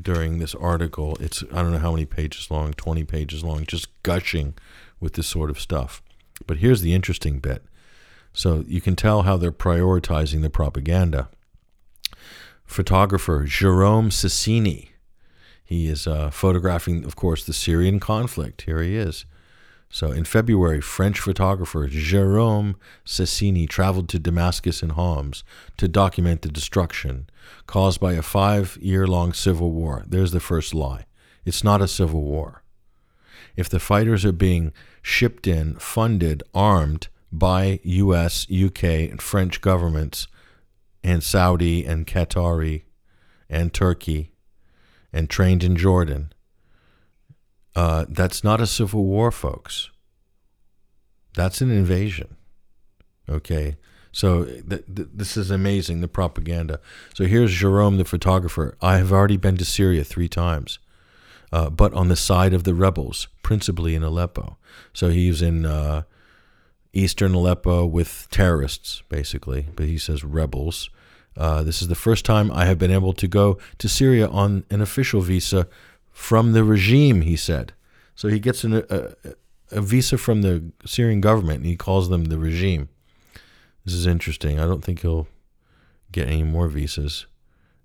[0.00, 1.16] during this article.
[1.20, 4.55] It's, I don't know how many pages long, 20 pages long, just gushing
[5.00, 6.03] with this sort of stuff.
[6.46, 7.64] But here's the interesting bit.
[8.32, 11.28] So you can tell how they're prioritizing the propaganda.
[12.64, 14.88] Photographer Jerome Sessini.
[15.62, 18.62] He is uh, photographing, of course, the Syrian conflict.
[18.62, 19.24] Here he is.
[19.93, 25.45] So in February, French photographer Jérôme Sessini traveled to Damascus and Homs
[25.76, 27.28] to document the destruction
[27.66, 30.03] caused by a five year long civil war.
[30.09, 31.05] There's the first lie.
[31.45, 32.62] It's not a civil war.
[33.55, 34.72] If the fighters are being
[35.03, 40.26] shipped in, funded, armed by US, UK, and French governments,
[41.05, 42.84] and Saudi and Qatari
[43.51, 44.32] and Turkey,
[45.12, 46.32] and trained in Jordan,
[47.74, 49.90] uh, that's not a civil war, folks.
[51.34, 52.36] That's an invasion.
[53.28, 53.76] Okay.
[54.12, 56.80] So th- th- this is amazing, the propaganda.
[57.14, 58.76] So here's Jerome, the photographer.
[58.82, 60.78] I have already been to Syria three times,
[61.50, 64.58] uh, but on the side of the rebels, principally in Aleppo.
[64.92, 66.02] So he's in uh,
[66.92, 70.90] eastern Aleppo with terrorists, basically, but he says rebels.
[71.34, 74.64] Uh, this is the first time I have been able to go to Syria on
[74.68, 75.66] an official visa
[76.12, 77.72] from the regime, he said.
[78.14, 79.14] So he gets an, a,
[79.70, 82.88] a visa from the Syrian government and he calls them the regime.
[83.84, 84.60] This is interesting.
[84.60, 85.26] I don't think he'll
[86.12, 87.26] get any more visas.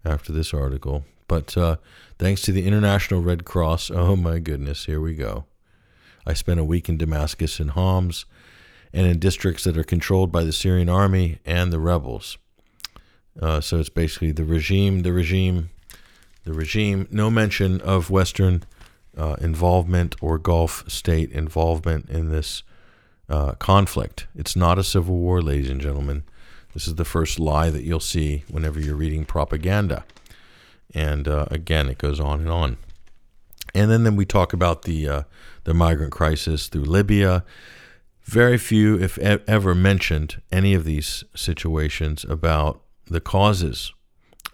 [0.05, 1.05] after this article.
[1.27, 1.77] But uh,
[2.19, 5.45] thanks to the International Red Cross, oh my goodness, here we go.
[6.25, 8.25] I spent a week in Damascus and Homs
[8.93, 12.37] and in districts that are controlled by the Syrian army and the rebels.
[13.41, 15.69] Uh, so it's basically the regime, the regime,
[16.47, 17.07] the regime.
[17.11, 18.63] No mention of Western
[19.15, 22.63] uh, involvement or Gulf state involvement in this
[23.29, 24.27] uh, conflict.
[24.33, 26.23] It's not a civil war, ladies and gentlemen.
[26.73, 30.05] This is the first lie that you'll see whenever you're reading propaganda.
[30.93, 32.77] And uh, again, it goes on and on.
[33.75, 35.23] And then, then we talk about the uh,
[35.65, 37.43] the migrant crisis through Libya.
[38.23, 43.91] Very few, if ever, mentioned any of these situations about the causes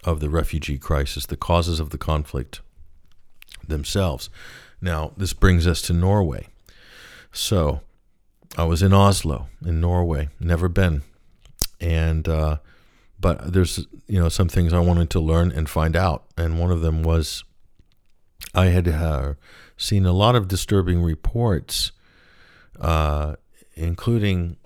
[0.04, 2.60] of the refugee crisis, the causes of the conflict
[3.66, 4.30] themselves.
[4.80, 6.48] Now, this brings us to Norway.
[7.32, 7.80] So,
[8.56, 11.02] I was in Oslo, in Norway, never been,
[11.80, 12.58] and uh,
[13.18, 16.70] but there's you know some things I wanted to learn and find out, and one
[16.70, 17.42] of them was
[18.54, 19.34] I had uh,
[19.76, 21.90] seen a lot of disturbing reports,
[22.80, 23.34] uh,
[23.74, 24.56] including,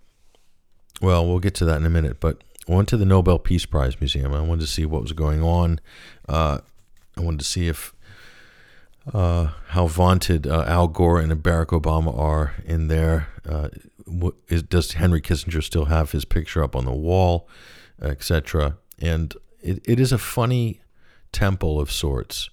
[1.00, 3.64] well, we'll get to that in a minute, but I went to the Nobel Peace
[3.64, 4.34] Prize Museum.
[4.34, 5.80] I wanted to see what was going on.
[6.28, 6.58] Uh,
[7.16, 7.94] I wanted to see if
[9.12, 13.28] uh, how vaunted uh, Al Gore and Barack Obama are in there.
[13.48, 13.68] Uh,
[14.48, 17.48] is, does Henry Kissinger still have his picture up on the wall,
[18.02, 18.76] etc.?
[18.98, 20.80] And it, it is a funny
[21.32, 22.50] temple of sorts.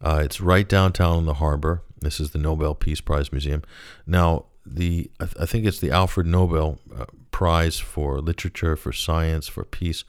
[0.00, 1.82] Uh, it's right downtown in the harbor.
[2.00, 3.62] This is the Nobel Peace Prize Museum.
[4.06, 8.92] Now, the I, th- I think it's the Alfred Nobel uh, Prize for Literature, for
[8.92, 10.04] Science, for Peace.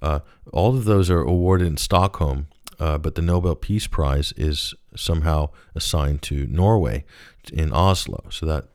[0.00, 0.20] Uh,
[0.52, 2.46] all of those are awarded in Stockholm,
[2.78, 7.04] uh, but the Nobel Peace Prize is somehow assigned to Norway
[7.52, 8.24] in Oslo.
[8.30, 8.66] So that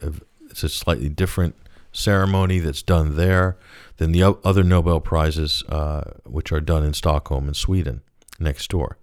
[0.50, 1.56] it's a slightly different
[1.92, 3.58] ceremony that's done there
[3.98, 8.02] than the other Nobel Prizes, uh, which are done in Stockholm in Sweden,
[8.40, 8.98] next door.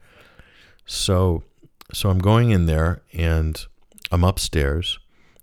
[0.84, 1.44] So
[1.92, 3.64] so I'm going in there and
[4.12, 4.98] I'm upstairs.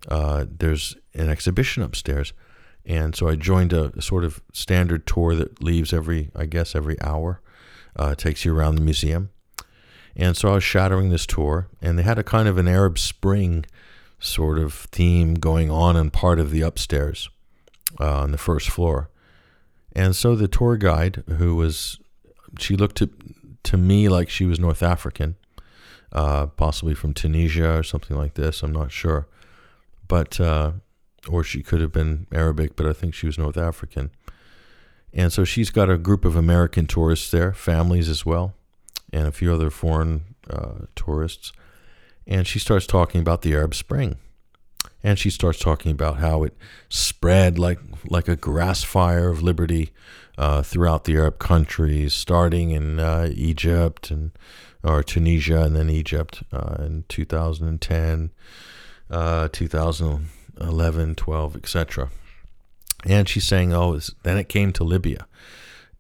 [0.08, 2.34] Uh, there's an exhibition upstairs.
[2.88, 6.74] And so I joined a, a, sort of standard tour that leaves every, I guess,
[6.74, 7.42] every hour,
[7.98, 9.30] uh, takes you around the museum.
[10.16, 12.98] And so I was shadowing this tour, and they had a kind of an Arab
[12.98, 13.66] Spring
[14.20, 17.30] sort of theme going on in part of the upstairs
[18.00, 19.10] uh, on the first floor.
[19.94, 22.00] And so the tour guide, who was,
[22.58, 23.10] she looked to,
[23.64, 25.36] to me like she was North African,
[26.14, 28.64] uh, possibly from Tunisia or something like this.
[28.64, 29.28] I'm not sure,
[30.08, 30.72] but uh,
[31.30, 34.12] or she could have been Arabic, but I think she was North African.
[35.14, 38.54] And so she's got a group of American tourists there, families as well,
[39.12, 41.54] and a few other foreign uh, tourists.
[42.26, 44.18] And she starts talking about the Arab Spring.
[45.04, 46.58] And she starts talking about how it
[46.90, 49.92] spread like, like a grass fire of liberty
[50.38, 54.32] uh, throughout the Arab countries, starting in uh, Egypt and
[54.84, 58.32] or Tunisia and then Egypt uh, in 2010,
[59.10, 60.30] 2000.
[60.60, 62.10] 11, 12, etc.
[63.06, 65.28] And she's saying, oh, then it came to Libya.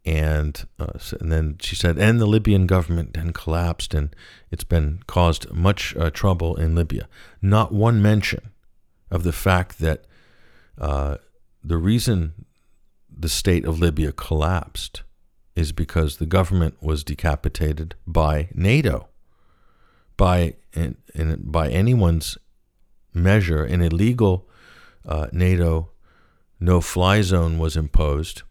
[0.05, 4.15] And, uh, and then she said, and the Libyan government then collapsed, and
[4.51, 7.09] it's been caused much uh, trouble in Libya.
[7.41, 8.51] Not one mention
[9.11, 10.05] of the fact that
[10.77, 11.17] uh,
[11.63, 12.45] the reason
[13.09, 15.03] the state of Libya collapsed
[15.55, 19.07] is because the government was decapitated by NATO,
[20.15, 22.37] by in, in, by anyone's
[23.23, 24.47] measure, an illegal
[25.05, 25.91] uh, NATO
[26.59, 28.41] no-fly zone was imposed.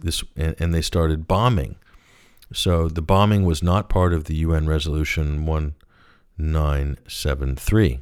[0.00, 1.76] This and, and they started bombing.
[2.52, 8.00] So the bombing was not part of the UN Resolution 1973.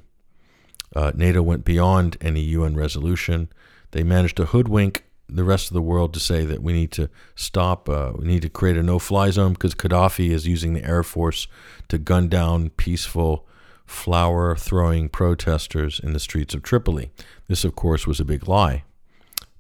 [0.97, 3.49] Uh, NATO went beyond any UN resolution.
[3.91, 7.11] They managed to hoodwink the rest of the world to say that we need to
[7.35, 10.85] stop, uh, we need to create a no fly zone because Gaddafi is using the
[10.85, 11.47] Air Force
[11.89, 13.47] to gun down peaceful
[13.89, 17.11] flower throwing protesters in the streets of Tripoli.
[17.49, 18.85] This, of course, was a big lie.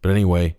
[0.02, 0.56] But anyway,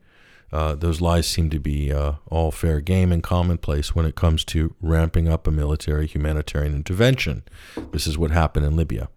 [0.51, 4.43] uh, those lies seem to be uh, all fair game and commonplace when it comes
[4.45, 7.43] to ramping up a military humanitarian intervention.
[7.91, 9.09] This is what happened in Libya.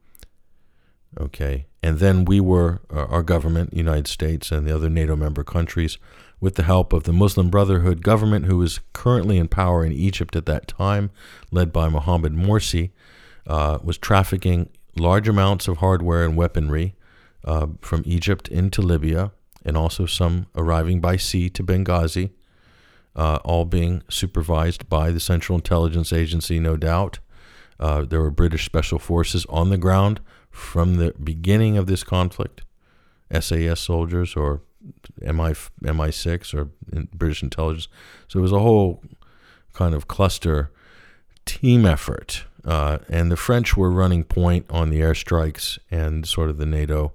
[1.18, 1.66] Okay.
[1.82, 5.98] And then we were, uh, our government, United States, and the other NATO member countries,
[6.40, 10.36] with the help of the Muslim Brotherhood government, who was currently in power in Egypt
[10.36, 11.10] at that time,
[11.50, 12.90] led by Mohammed Morsi,
[13.46, 16.94] uh, was trafficking large amounts of hardware and weaponry
[17.44, 19.32] uh, from Egypt into Libya,
[19.64, 22.30] and also some arriving by sea to Benghazi,
[23.16, 27.18] uh, all being supervised by the Central Intelligence Agency, no doubt.
[27.80, 30.20] Uh, there were British special forces on the ground
[30.50, 32.62] from the beginning of this conflict,
[33.40, 34.62] SAS soldiers or
[35.20, 36.70] MI MI6 or
[37.14, 37.88] British intelligence.
[38.28, 39.02] So it was a whole
[39.72, 40.70] kind of cluster
[41.44, 42.44] team effort.
[42.64, 47.12] Uh, and the French were running point on the airstrikes and sort of the NATO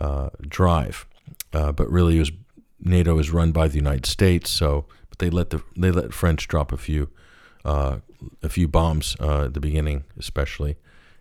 [0.00, 1.06] uh, drive.
[1.52, 2.30] Uh, but really, was,
[2.80, 6.48] NATO is run by the United States, so but they let the they let French
[6.48, 7.08] drop a few
[7.64, 7.98] uh,
[8.42, 10.76] a few bombs uh, at the beginning, especially,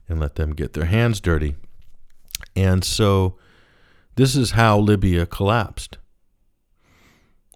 [0.09, 1.55] and let them get their hands dirty.
[2.55, 3.37] And so,
[4.15, 5.97] this is how Libya collapsed.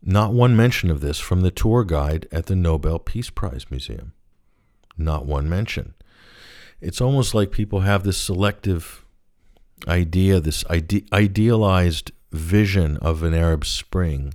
[0.01, 4.13] Not one mention of this from the tour guide at the Nobel Peace Prize Museum.
[4.97, 5.93] Not one mention.
[6.79, 9.05] It's almost like people have this selective
[9.87, 14.33] idea, this ide- idealized vision of an Arab Spring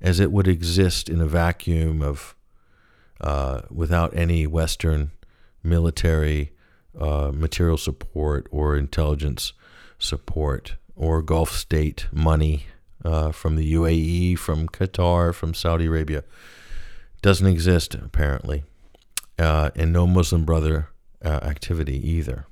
[0.00, 2.34] as it would exist in a vacuum of
[3.20, 5.10] uh, without any Western
[5.62, 6.52] military
[6.98, 9.52] uh, material support or intelligence
[9.98, 12.66] support or Gulf state money
[13.04, 16.24] uh, from the UAE, from Qatar, from Saudi Arabia.
[17.22, 18.64] Doesn't exist, apparently.
[19.38, 20.88] Uh, and no Muslim brother
[21.26, 22.46] uh, activity either.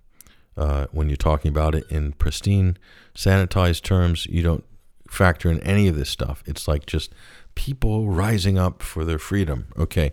[0.57, 2.77] Uh, when you're talking about it in pristine,
[3.15, 4.65] sanitized terms, you don't
[5.09, 6.43] factor in any of this stuff.
[6.47, 7.13] It's like just
[7.55, 9.67] people rising up for their freedom.
[9.79, 10.13] Okay.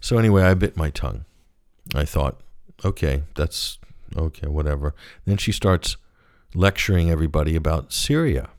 [0.00, 1.24] So, anyway, I bit my tongue.
[1.94, 2.40] I thought,
[2.84, 3.78] okay, that's
[4.16, 4.94] okay, whatever.
[5.24, 5.96] Then she starts
[6.54, 8.50] lecturing everybody about Syria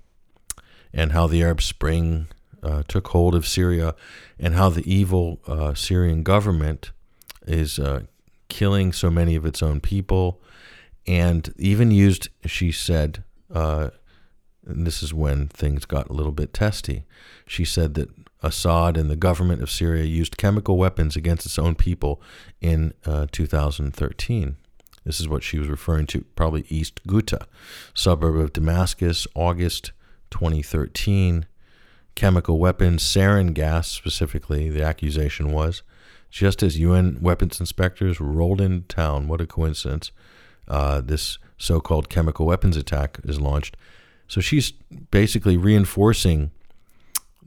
[0.93, 2.27] and how the Arab Spring
[2.63, 3.95] uh, took hold of Syria
[4.39, 6.91] and how the evil uh, Syrian government
[7.47, 8.03] is uh,
[8.51, 10.41] killing so many of its own people
[11.07, 13.89] and even used, she said, uh,
[14.65, 17.05] and this is when things got a little bit testy.
[17.47, 18.09] She said that
[18.43, 22.21] Assad and the government of Syria used chemical weapons against its own people
[22.59, 24.57] in uh, 2013.
[25.03, 27.45] This is what she was referring to, probably East Ghouta,
[27.95, 29.91] suburb of Damascus, August
[30.29, 31.47] 2013.
[32.13, 35.81] Chemical weapons, sarin gas specifically, the accusation was,
[36.31, 39.27] just as UN weapons inspectors rolled into town.
[39.27, 40.11] What a coincidence.
[40.67, 43.77] Uh, this so called chemical weapons attack is launched.
[44.27, 44.71] So she's
[45.11, 46.51] basically reinforcing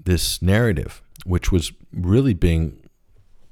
[0.05, 2.79] this narrative, which was really being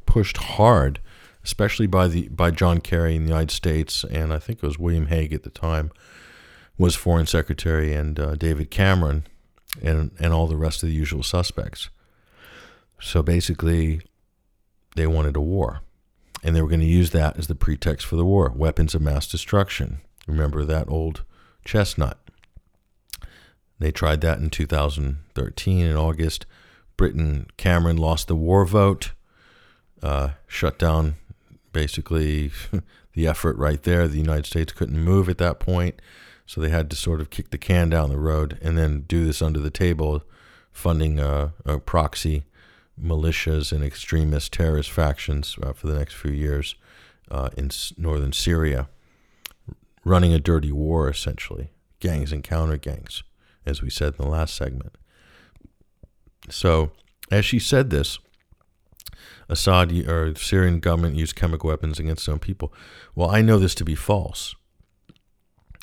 [0.05, 1.01] pushed hard,
[1.43, 4.79] especially by the by John Kerry in the United States, and I think it was
[4.79, 5.91] William Hague at the time
[6.79, 9.25] was Foreign Secretary, and uh, David Cameron,
[9.83, 11.89] and and all the rest of the usual suspects.
[13.01, 14.03] So basically,
[14.97, 15.81] they wanted a war,
[16.43, 19.03] and they were going to use that as the pretext for the war, weapons of
[19.03, 20.01] mass destruction.
[20.27, 21.25] Remember that old
[21.65, 22.19] chestnut.
[23.79, 26.47] They tried that in 2013 in August.
[26.97, 29.13] Britain, Cameron lost the war vote,
[30.03, 31.17] uh, shut down
[31.73, 32.53] basically
[33.15, 34.07] the effort right there.
[34.07, 36.01] The United States couldn't move at that point,
[36.47, 39.25] so they had to sort of kick the can down the road and then do
[39.25, 40.23] this under the table,
[40.71, 42.45] funding a, a proxy
[43.01, 46.75] militias and extremist terrorist factions uh, for the next few years
[47.31, 48.89] uh, in northern Syria,
[50.05, 51.71] running a dirty war essentially,
[52.01, 53.23] gangs and counter gangs
[53.65, 54.97] as we said in the last segment.
[56.51, 56.93] So,
[57.31, 58.19] as she said this,
[59.49, 62.73] Assad or Syrian government used chemical weapons against its own people.
[63.15, 64.55] Well, I know this to be false.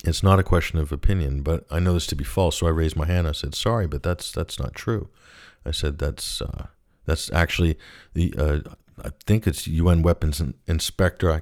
[0.04, 2.58] It's not a question of opinion, but I know this to be false.
[2.58, 3.28] So I raised my hand.
[3.28, 5.10] I said, "Sorry, but that's that's not true."
[5.66, 6.68] I said, "That's uh,
[7.10, 7.78] that's actually
[8.14, 8.60] the uh,
[9.04, 11.32] I think it's UN weapons inspector.
[11.32, 11.42] I,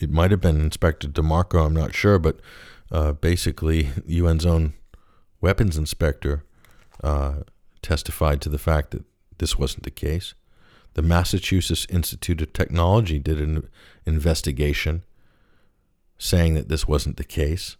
[0.00, 1.66] it might have been Inspector DeMarco.
[1.66, 2.38] I'm not sure, but
[2.90, 4.74] uh, basically UN's own
[5.40, 6.44] weapons inspector
[7.02, 7.40] uh,
[7.82, 9.04] testified to the fact that
[9.38, 10.34] this wasn't the case.
[10.94, 13.68] The Massachusetts Institute of Technology did an
[14.04, 15.04] investigation
[16.18, 17.76] saying that this wasn't the case.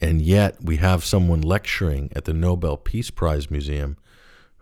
[0.00, 3.96] And yet, we have someone lecturing at the Nobel Peace Prize Museum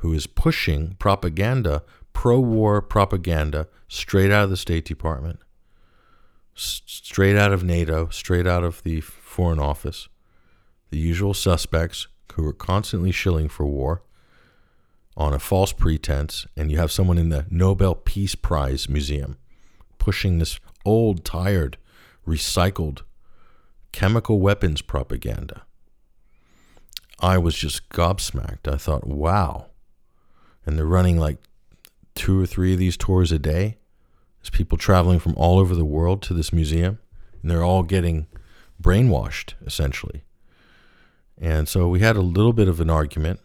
[0.01, 1.83] who is pushing propaganda,
[2.13, 5.41] pro war propaganda, straight out of the State Department,
[6.55, 10.09] straight out of NATO, straight out of the Foreign Office
[10.91, 14.03] the usual suspects who are constantly shilling for war
[15.17, 19.37] on a false pretense, and you have someone in the Nobel Peace Prize Museum
[19.99, 21.77] pushing this old, tired,
[22.27, 23.03] recycled
[23.93, 25.63] chemical weapons propaganda.
[27.19, 28.73] I was just gobsmacked.
[28.73, 29.67] I thought, wow.
[30.67, 31.39] And they're running like
[32.15, 33.79] two or three of these tours a day.
[34.41, 36.99] There's people traveling from all over the world to this museum,
[37.41, 38.27] and they're all getting
[38.83, 40.23] brainwashed, essentially.
[41.39, 43.41] And so we had a little bit of an argument,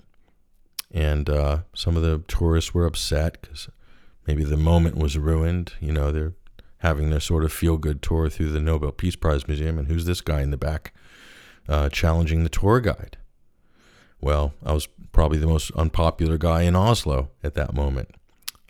[0.92, 3.70] and uh, some of the tourists were upset because
[4.28, 5.74] maybe the moment was ruined.
[5.80, 6.34] You know, they're
[6.80, 10.06] having their sort of feel good tour through the Nobel Peace Prize Museum, and who's
[10.06, 10.94] this guy in the back
[11.68, 13.18] uh, challenging the tour guide?
[14.26, 18.10] Well, I was probably the most unpopular guy in Oslo at that moment,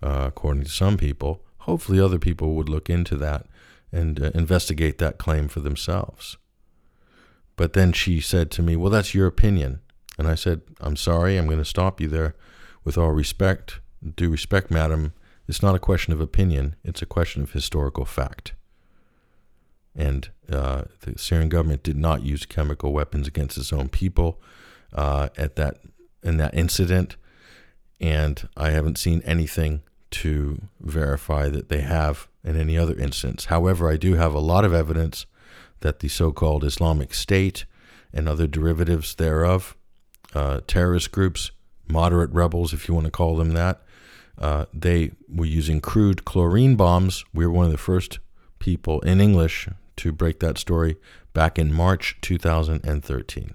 [0.04, 1.46] uh, according to some people.
[1.60, 3.46] hopefully other people would look into that
[3.90, 6.36] and uh, investigate that claim for themselves.
[7.56, 9.80] But then she said to me, Well, that's your opinion.
[10.20, 12.36] And I said, I'm sorry, I'm going to stop you there.
[12.84, 13.80] With all respect,
[14.18, 15.14] due respect, madam,
[15.48, 18.52] it's not a question of opinion, it's a question of historical fact.
[19.96, 24.42] And uh, the Syrian government did not use chemical weapons against its own people
[24.96, 25.78] uh, at that
[26.24, 27.18] in that incident,
[28.02, 33.46] and I haven't seen anything to verify that they have in any other instance.
[33.46, 35.26] However, I do have a lot of evidence
[35.82, 37.66] that the so-called Islamic State
[38.14, 39.76] and other derivatives thereof,
[40.34, 41.52] uh, terrorist groups,
[41.88, 43.82] moderate rebels, if you want to call them that,
[44.38, 47.24] uh, they were using crude chlorine bombs.
[47.34, 48.20] We were one of the first
[48.60, 49.68] people in English
[49.98, 50.98] to break that story
[51.34, 53.54] back in March 2013.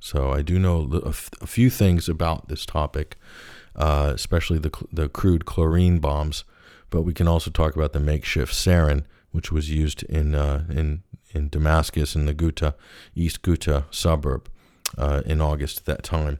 [0.00, 3.16] So I do know a, few things about this topic,
[3.74, 6.44] uh, especially the, the crude chlorine bombs.
[6.90, 11.02] But we can also talk about the makeshift sarin, which was used in uh, in
[11.34, 12.74] in Damascus in the Ghouta,
[13.14, 14.48] East Ghouta suburb,
[14.96, 16.38] uh, in August at that time.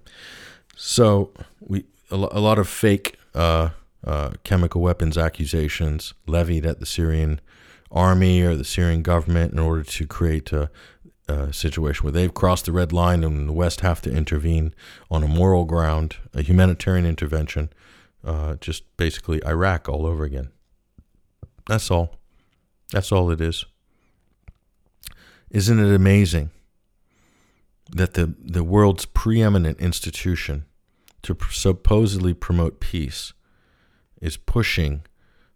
[0.77, 3.71] So we a, a lot of fake uh,
[4.05, 7.41] uh, chemical weapons accusations levied at the Syrian
[7.91, 10.71] army or the Syrian government in order to create a,
[11.29, 14.75] a, situation where they've crossed the red line and the West have to intervene
[15.11, 17.71] on a moral ground, a humanitarian intervention,
[18.25, 20.51] uh, just basically Iraq all over again.
[21.67, 22.19] That's all.
[22.93, 23.65] That's all it is.
[25.51, 26.51] Isn't it amazing
[27.91, 30.65] that the, the world's preeminent institution
[31.23, 33.33] to supposedly promote peace
[34.21, 35.03] is pushing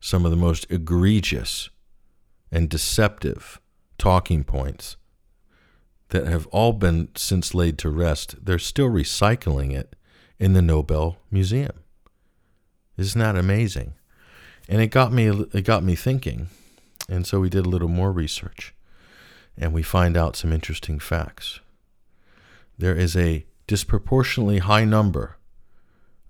[0.01, 1.71] some of the most egregious
[2.51, 3.61] and deceptive
[3.99, 4.97] talking points
[6.11, 8.45] that have all been since laid to rest.
[8.45, 9.97] They're still recycling it
[10.39, 11.85] in the Nobel Museum.
[12.97, 13.95] Isn't that amazing?
[14.69, 16.49] And it got me it got me thinking.
[17.09, 18.75] And so we did a little more research
[19.57, 21.61] and we find out some interesting facts.
[22.79, 25.37] There is a disproportionately high number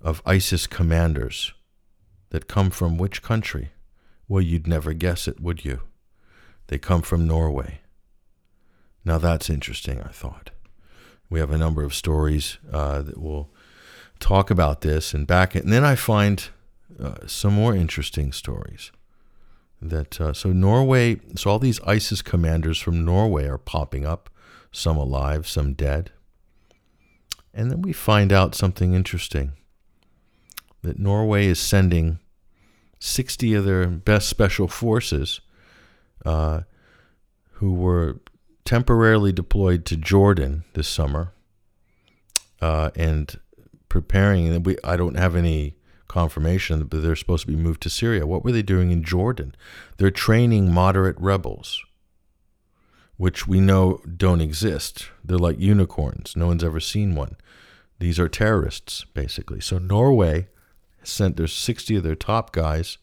[0.00, 1.52] of ISIS commanders
[2.30, 3.70] that come from which country?
[4.28, 5.82] Well, you'd never guess it, would you?
[6.68, 7.79] They come from Norway.
[9.04, 10.50] Now that's interesting, I thought.
[11.28, 13.50] We have a number of stories uh, that will
[14.18, 15.64] talk about this and back it.
[15.64, 16.48] And then I find
[17.02, 18.92] uh, some more interesting stories.
[19.82, 24.28] That uh, so Norway, so all these ISIS commanders from Norway are popping up,
[24.70, 26.10] some alive, some dead.
[27.54, 29.52] And then we find out something interesting
[30.82, 32.18] that Norway is sending
[32.98, 35.40] 60 of their best special forces
[36.24, 36.62] uh,
[37.52, 38.20] who were
[38.70, 41.32] temporarily deployed to Jordan this summer
[42.60, 43.40] uh, and
[43.88, 44.62] preparing.
[44.62, 45.74] We, I don't have any
[46.06, 48.28] confirmation that they're supposed to be moved to Syria.
[48.28, 49.56] What were they doing in Jordan?
[49.96, 51.84] They're training moderate rebels,
[53.16, 55.08] which we know don't exist.
[55.24, 56.36] They're like unicorns.
[56.36, 57.34] No one's ever seen one.
[57.98, 59.60] These are terrorists, basically.
[59.60, 60.46] So Norway
[61.02, 62.98] sent their 60 of their top guys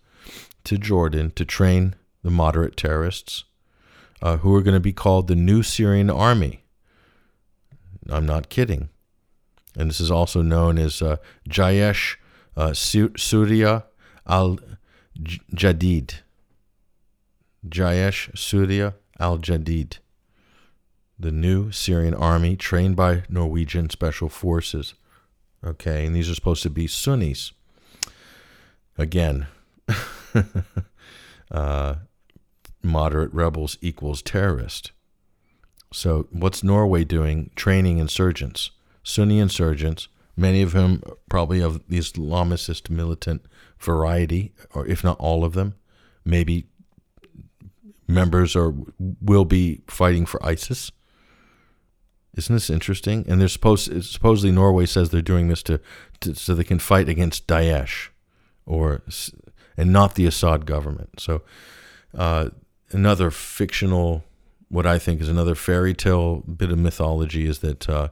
[0.63, 3.43] to Jordan to train the moderate terrorists
[4.21, 6.63] uh, who are going to be called the New Syrian Army.
[8.09, 8.89] I'm not kidding.
[9.75, 12.15] And this is also known as uh, Jayesh
[12.55, 13.85] uh, Surya
[14.25, 14.59] al
[15.19, 16.21] Jadid.
[17.67, 19.99] Jayesh Surya al Jadid.
[21.19, 24.93] The new Syrian army trained by Norwegian special forces.
[25.63, 27.51] Okay, and these are supposed to be Sunnis.
[28.97, 29.47] Again,
[31.51, 31.95] uh,
[32.83, 34.91] moderate rebels equals terrorist.
[35.93, 37.51] So, what's Norway doing?
[37.55, 38.71] Training insurgents,
[39.03, 43.45] Sunni insurgents, many of whom probably of the Islamist militant
[43.79, 45.75] variety, or if not all of them,
[46.25, 46.67] maybe
[48.07, 48.73] members or
[49.21, 50.91] will be fighting for ISIS.
[52.35, 53.25] Isn't this interesting?
[53.27, 55.79] And they're supposed supposedly Norway says they're doing this to,
[56.19, 58.09] to so they can fight against Daesh,
[58.65, 59.01] or
[59.75, 61.19] and not the Assad government.
[61.19, 61.41] So
[62.15, 62.49] uh,
[62.91, 64.23] another fictional,
[64.69, 68.09] what I think is another fairy tale bit of mythology is that uh,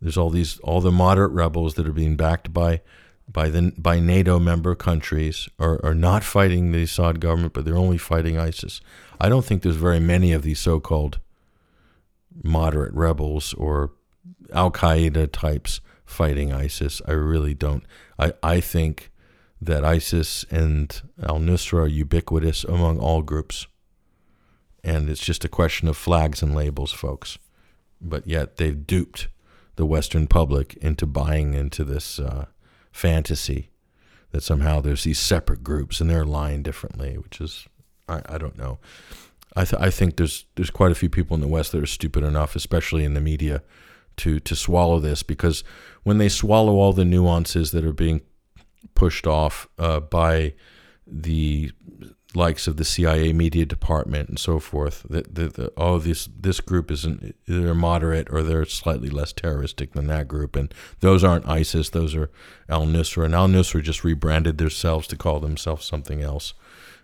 [0.00, 2.80] there's all these all the moderate rebels that are being backed by
[3.30, 7.76] by the by NATO member countries are, are not fighting the Assad government, but they're
[7.76, 8.80] only fighting ISIS.
[9.20, 11.18] I don't think there's very many of these so-called
[12.42, 13.92] moderate rebels or
[14.52, 17.02] Al Qaeda types fighting ISIS.
[17.06, 17.84] I really don't.
[18.18, 19.10] I, I think
[19.60, 23.66] that ISIS and Al Nusra are ubiquitous among all groups.
[24.88, 27.36] And it's just a question of flags and labels, folks.
[28.00, 29.28] But yet they've duped
[29.76, 32.46] the Western public into buying into this uh,
[32.90, 33.68] fantasy
[34.30, 37.66] that somehow there's these separate groups and they're lying differently, which is
[38.08, 38.78] I, I don't know.
[39.54, 41.86] I th- I think there's there's quite a few people in the West that are
[41.86, 43.62] stupid enough, especially in the media,
[44.18, 45.64] to to swallow this because
[46.02, 48.22] when they swallow all the nuances that are being
[48.94, 50.54] pushed off uh, by
[51.06, 51.72] the
[52.34, 56.60] likes of the CIA media department and so forth that the, the, oh this this
[56.60, 61.48] group isn't they're moderate or they're slightly less terroristic than that group and those aren't
[61.48, 62.30] ISIS those are
[62.68, 66.52] Al Nusra and Al Nusra just rebranded themselves to call themselves something else.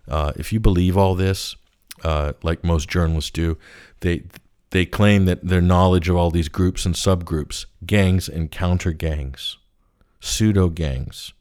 [0.06, 1.56] Uh, if you believe all this,
[2.02, 3.56] uh, like most journalists do,
[4.00, 4.24] they
[4.70, 9.56] they claim that their knowledge of all these groups and subgroups, gangs and counter gangs,
[10.20, 11.32] pseudo gangs.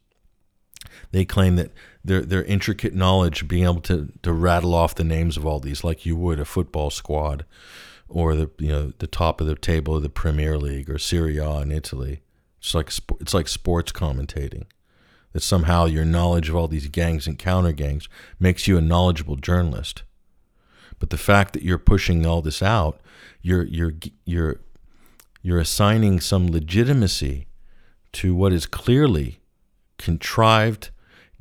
[1.10, 1.72] They claim that
[2.04, 5.82] their their intricate knowledge, being able to to rattle off the names of all these,
[5.82, 7.44] like you would a football squad,
[8.08, 11.38] or the you know the top of the table of the Premier League or Serie
[11.38, 12.20] A in Italy.
[12.58, 12.90] It's like
[13.20, 14.64] it's like sports commentating.
[15.32, 19.34] That somehow your knowledge of all these gangs and counter gangs makes you a knowledgeable
[19.34, 20.04] journalist.
[21.00, 23.00] But the fact that you're pushing all this out,
[23.42, 23.94] you're you're
[24.24, 24.60] you're
[25.42, 27.46] you're assigning some legitimacy
[28.12, 29.40] to what is clearly
[29.98, 30.90] contrived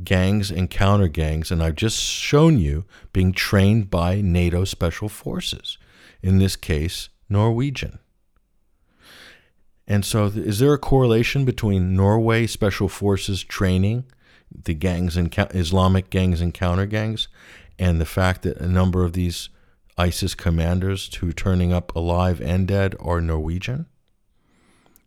[0.03, 5.77] gangs and counter gangs, and I've just shown you being trained by NATO special forces,
[6.21, 7.99] in this case, Norwegian.
[9.87, 14.05] And so, is there a correlation between Norway special forces training
[14.63, 17.27] the gangs and Islamic gangs and counter gangs,
[17.79, 19.49] and the fact that a number of these
[19.97, 23.87] ISIS commanders who are turning up alive and dead are Norwegian?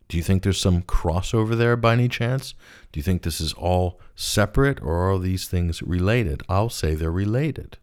[0.09, 2.55] Do you think there's some crossover there by any chance?
[2.93, 6.43] Do you think this is all separate or are these things related?
[6.49, 7.79] I'll say they're related.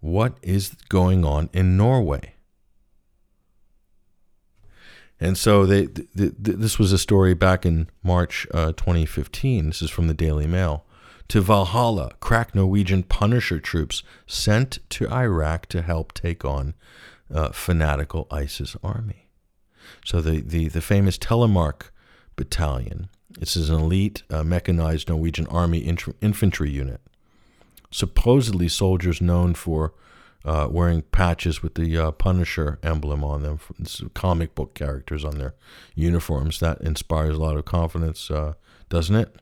[0.00, 2.34] What is going on in Norway?
[5.20, 9.66] And so they, th- th- this was a story back in March uh, 2015.
[9.66, 10.84] This is from the Daily Mail.
[11.28, 16.74] To Valhalla, crack Norwegian Punisher troops sent to Iraq to help take on
[17.32, 19.29] uh, fanatical ISIS army.
[20.04, 21.90] So the, the, the famous Telemark
[22.36, 27.00] Battalion, this is an elite uh, mechanized Norwegian army int- infantry unit.
[27.90, 29.92] Supposedly soldiers known for
[30.44, 33.58] uh, wearing patches with the uh, Punisher emblem on them,
[34.14, 35.54] comic book characters on their
[35.94, 36.60] uniforms.
[36.60, 38.54] That inspires a lot of confidence, uh,
[38.88, 39.36] doesn't it?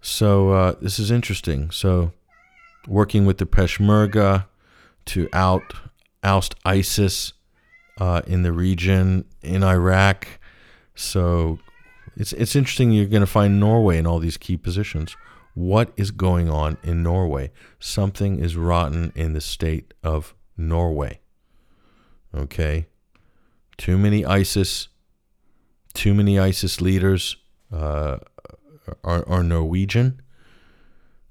[0.00, 1.70] So uh, this is interesting.
[1.70, 2.12] So
[2.88, 4.46] working with the Peshmerga
[5.06, 5.74] to out
[6.22, 7.32] oust ISIS
[7.98, 10.26] uh, in the region in Iraq.
[10.94, 11.58] So
[12.16, 12.92] it's it's interesting.
[12.92, 15.16] You're going to find Norway in all these key positions.
[15.54, 17.50] What is going on in Norway?
[17.78, 21.20] Something is rotten in the state of Norway.
[22.34, 22.86] Okay,
[23.76, 24.88] too many ISIS,
[25.92, 27.36] too many ISIS leaders
[27.70, 28.18] uh,
[29.04, 30.20] are are Norwegian.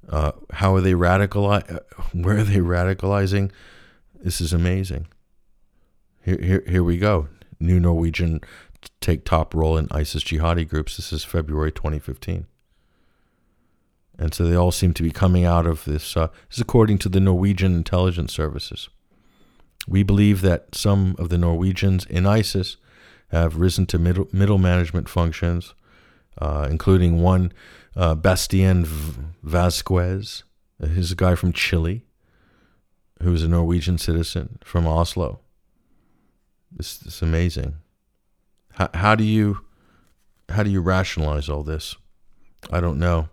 [0.09, 1.79] Uh, how are they radicalizing?
[2.13, 3.51] Where are they radicalizing?
[4.23, 5.07] This is amazing.
[6.23, 7.27] Here, here, here we go.
[7.59, 8.41] New Norwegian
[8.99, 10.97] take top role in ISIS jihadi groups.
[10.97, 12.45] This is February 2015.
[14.19, 16.15] And so they all seem to be coming out of this.
[16.15, 18.89] Uh, this is according to the Norwegian intelligence services.
[19.87, 22.77] We believe that some of the Norwegians in ISIS
[23.29, 25.73] have risen to middle, middle management functions,
[26.37, 27.51] uh, including one
[27.95, 28.85] uh, Bastian
[29.41, 30.43] Vasquez.
[30.93, 32.05] He's a guy from Chile
[33.23, 35.39] who's a Norwegian citizen from Oslo.
[36.77, 37.75] It's, it's amazing.
[38.73, 39.65] How, how do you
[40.49, 41.95] how do you rationalize all this?
[42.71, 43.29] I don't know.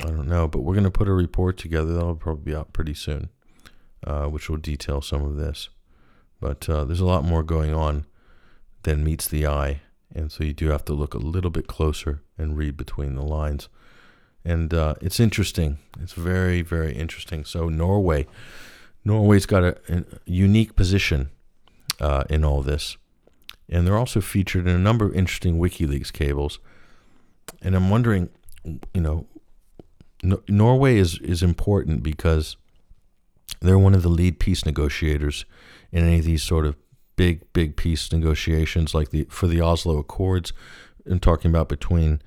[0.00, 2.72] I don't know, but we're going to put a report together that'll probably be out
[2.72, 3.30] pretty soon,
[4.06, 5.68] uh, which will detail some of this.
[6.40, 8.04] But uh, there's a lot more going on
[8.82, 9.80] than meets the eye,
[10.14, 13.22] and so you do have to look a little bit closer and read between the
[13.22, 13.68] lines.
[14.44, 15.78] And uh, it's interesting.
[16.00, 17.44] It's very, very interesting.
[17.44, 18.26] So Norway,
[19.04, 21.30] Norway's got a, a unique position
[22.00, 22.96] uh, in all this.
[23.68, 26.58] And they're also featured in a number of interesting WikiLeaks cables.
[27.62, 28.28] And I'm wondering,
[28.64, 29.26] you know,
[30.22, 32.56] no- Norway is, is important because
[33.60, 35.44] they're one of the lead peace negotiators
[35.90, 36.76] in any of these sort of
[37.16, 40.52] big, big peace negotiations, like the for the Oslo Accords,
[41.04, 42.20] and talking about between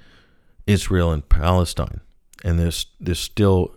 [0.65, 2.01] Israel and Palestine.
[2.43, 3.75] And there's there's still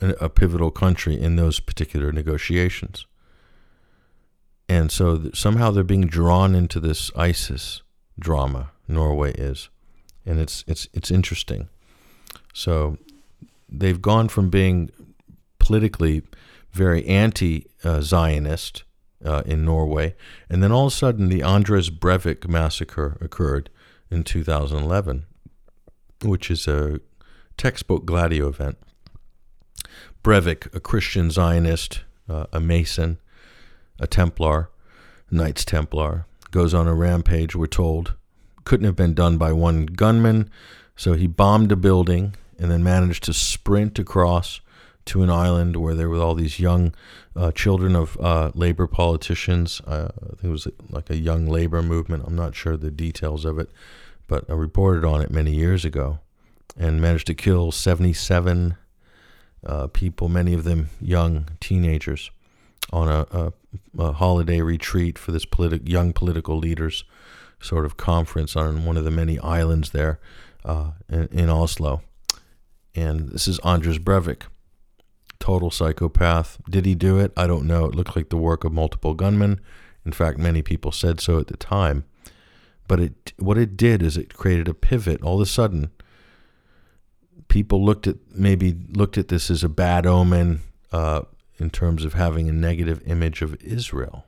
[0.00, 3.06] a, a pivotal country in those particular negotiations
[4.70, 7.82] and so somehow they're being drawn into this ISIS
[8.20, 8.70] drama.
[8.86, 9.68] Norway is,
[10.24, 11.68] and it's it's it's interesting.
[12.54, 12.96] So
[13.68, 14.90] they've gone from being
[15.58, 16.22] politically
[16.72, 18.84] very anti-Zionist
[19.24, 20.14] uh, in Norway,
[20.48, 23.70] and then all of a sudden the Anders Breivik massacre occurred
[24.08, 25.26] in 2011,
[26.22, 27.00] which is a
[27.56, 28.78] textbook Gladio event.
[30.22, 33.18] Breivik, a Christian Zionist, uh, a Mason,
[34.00, 34.70] a Templar,
[35.30, 38.14] Knights Templar, goes on a rampage, we're told.
[38.64, 40.50] Couldn't have been done by one gunman,
[40.96, 44.60] so he bombed a building and then managed to sprint across
[45.06, 46.94] to an island where there were all these young
[47.34, 49.80] uh, children of uh, labor politicians.
[49.86, 52.24] Uh, I think it was like a young labor movement.
[52.26, 53.70] I'm not sure the details of it,
[54.26, 56.20] but I reported on it many years ago
[56.76, 58.76] and managed to kill 77
[59.64, 62.30] uh, people, many of them young teenagers,
[62.92, 63.52] on a, a,
[63.98, 67.04] a holiday retreat for this politi- young political leaders
[67.60, 70.18] sort of conference on one of the many islands there
[70.64, 72.02] uh, in, in, Oslo.
[72.94, 74.42] And this is Anders Breivik,
[75.38, 76.58] total psychopath.
[76.68, 77.32] Did he do it?
[77.36, 77.84] I don't know.
[77.84, 79.60] It looked like the work of multiple gunmen.
[80.04, 82.04] In fact, many people said so at the time.
[82.88, 85.22] But it, what it did is it created a pivot.
[85.22, 85.90] All of a sudden,
[87.48, 90.60] people looked at maybe looked at this as a bad omen
[90.92, 91.22] uh,
[91.60, 94.24] in terms of having a negative image of Israel.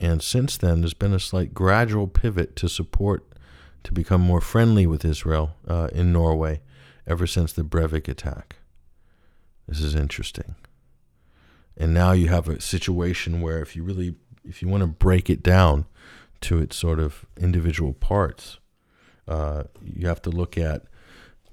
[0.00, 3.26] And since then, there's been a slight gradual pivot to support
[3.84, 6.62] to become more friendly with Israel uh, in Norway
[7.06, 8.56] ever since the Breivik attack.
[9.68, 10.56] This is interesting.
[11.76, 15.30] And now you have a situation where if you really if you want to break
[15.30, 15.86] it down
[16.42, 18.58] to its sort of individual parts,
[19.26, 20.82] uh, you have to look at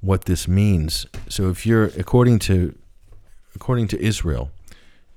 [0.02, 1.06] what this means.
[1.30, 2.78] So if you're according to
[3.56, 4.52] according to Israel,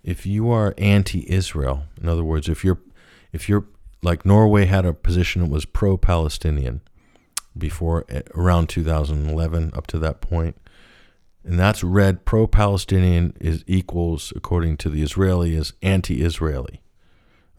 [0.04, 2.80] if you are anti-Israel, in other words, if you're
[3.32, 3.66] if you're
[4.02, 6.82] like Norway had a position that was pro-Palestinian
[7.56, 10.56] before eh, around 2011 up to that point,
[11.42, 16.82] and that's read pro-Palestinian is equals according to the Israeli is anti-Israeli.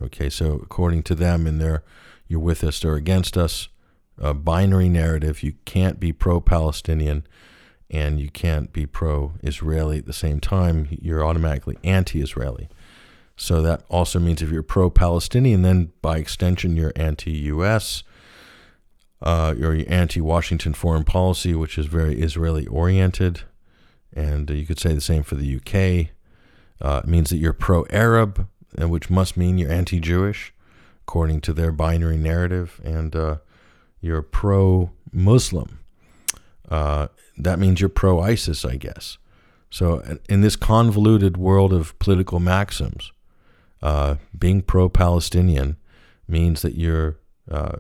[0.01, 1.83] Okay, so according to them in their
[2.27, 3.69] you're with us or against us,
[4.17, 5.43] a binary narrative.
[5.43, 7.25] You can't be pro Palestinian
[7.89, 10.88] and you can't be pro Israeli at the same time.
[10.89, 12.69] You're automatically anti Israeli.
[13.38, 18.03] So that also means if you're pro Palestinian, then by extension, you're anti US.
[19.21, 23.41] Uh, you're anti Washington foreign policy, which is very Israeli oriented.
[24.13, 26.11] And uh, you could say the same for the UK.
[26.81, 30.53] Uh, it means that you're pro Arab, which must mean you're anti Jewish,
[31.01, 32.79] according to their binary narrative.
[32.83, 33.38] And uh,
[33.99, 35.79] you're pro Muslim.
[36.69, 37.07] Uh,
[37.38, 39.17] that means you're pro ISIS, I guess.
[39.69, 43.11] So, in this convoluted world of political maxims,
[43.81, 45.77] uh, being pro Palestinian
[46.27, 47.17] means that you're
[47.51, 47.77] uh,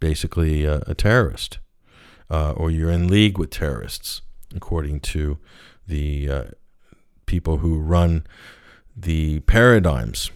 [0.00, 1.58] basically a, a terrorist
[2.30, 4.22] uh, or you're in league with terrorists,
[4.54, 5.38] according to
[5.86, 6.44] the uh,
[7.26, 8.26] people who run
[8.96, 10.30] the paradigms.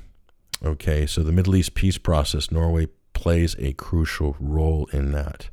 [0.63, 5.49] Okay, so the Middle East peace process, Norway plays a crucial role in that.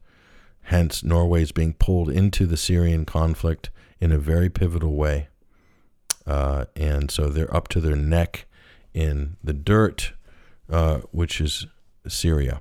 [0.67, 3.69] Hence, Norway is being pulled into the Syrian conflict
[4.01, 5.29] in a very pivotal way.
[6.25, 8.47] Uh, and so they're up to their neck
[8.93, 10.11] in the dirt,
[10.69, 11.67] uh, which is
[12.05, 12.59] Syria.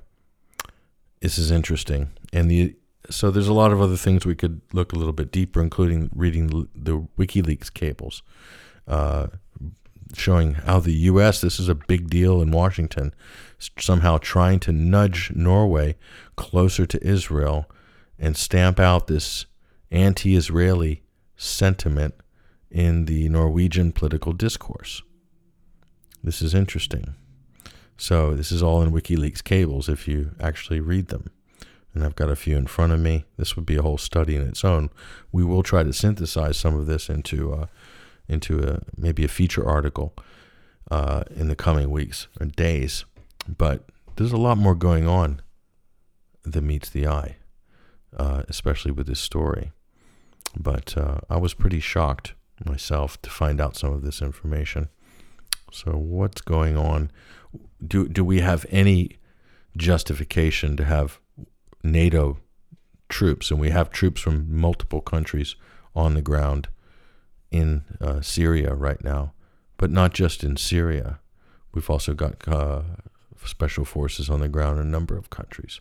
[1.19, 2.11] This is interesting.
[2.31, 2.77] And the
[3.09, 6.09] so there's a lot of other things we could look a little bit deeper, including
[6.15, 8.23] reading the WikiLeaks cables.
[8.87, 9.27] Uh,
[10.15, 11.41] showing how the U.S.
[11.41, 13.13] this is a big deal in Washington,
[13.77, 15.97] somehow trying to nudge Norway
[16.37, 17.69] closer to Israel
[18.19, 19.45] and stamp out this
[19.91, 21.03] anti-Israeli
[21.35, 22.15] sentiment
[22.69, 25.01] in the Norwegian political discourse.
[26.23, 27.15] This is interesting.
[27.95, 31.31] So this is all in WikiLeaks cables if you actually read them.
[31.93, 33.25] And I've got a few in front of me.
[33.37, 34.91] This would be a whole study in its own.
[35.31, 37.65] We will try to synthesize some of this into uh,
[38.27, 40.13] into a maybe a feature article
[40.91, 43.05] uh, in the coming weeks or days.
[43.47, 43.85] But
[44.15, 45.41] there's a lot more going on
[46.43, 47.37] than meets the eye,
[48.15, 49.71] uh, especially with this story.
[50.57, 52.33] But uh, I was pretty shocked
[52.65, 54.89] myself to find out some of this information.
[55.71, 57.11] So what's going on?
[57.85, 59.17] Do do we have any
[59.75, 61.19] justification to have
[61.83, 62.37] NATO
[63.09, 65.55] troops, and we have troops from multiple countries
[65.95, 66.67] on the ground
[67.51, 69.33] in uh, Syria right now,
[69.77, 71.19] but not just in Syria.
[71.73, 72.81] We've also got uh,
[73.45, 75.79] special forces on the ground in a number of countries.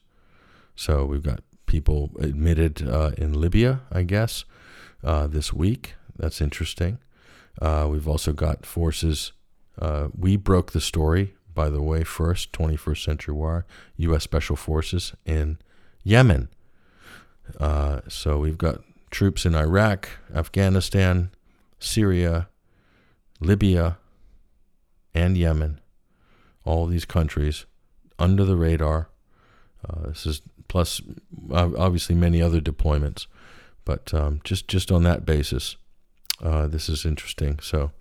[0.74, 4.44] So we've got people admitted uh, in Libya, I guess,
[5.04, 5.94] uh, this week.
[6.16, 6.98] That's interesting.
[7.60, 9.32] Uh, we've also got forces.
[10.16, 13.66] We broke the story, by the way, first, 21st Century War,
[13.96, 14.22] U.S.
[14.22, 15.58] Special Forces in
[16.02, 16.48] Yemen.
[18.08, 18.80] so we've got
[19.10, 21.30] troops in Iraq, Afghanistan,
[21.78, 22.48] Syria,
[23.40, 23.98] Libya,
[25.14, 25.80] and Yemen,
[26.64, 27.66] all these countries
[28.18, 29.08] under the radar.
[29.88, 31.00] Uh, this is plus
[31.50, 33.26] obviously many other deployments,
[33.84, 35.76] But um, just just on that basis,
[36.42, 37.58] uh, this is interesting.
[37.62, 37.92] So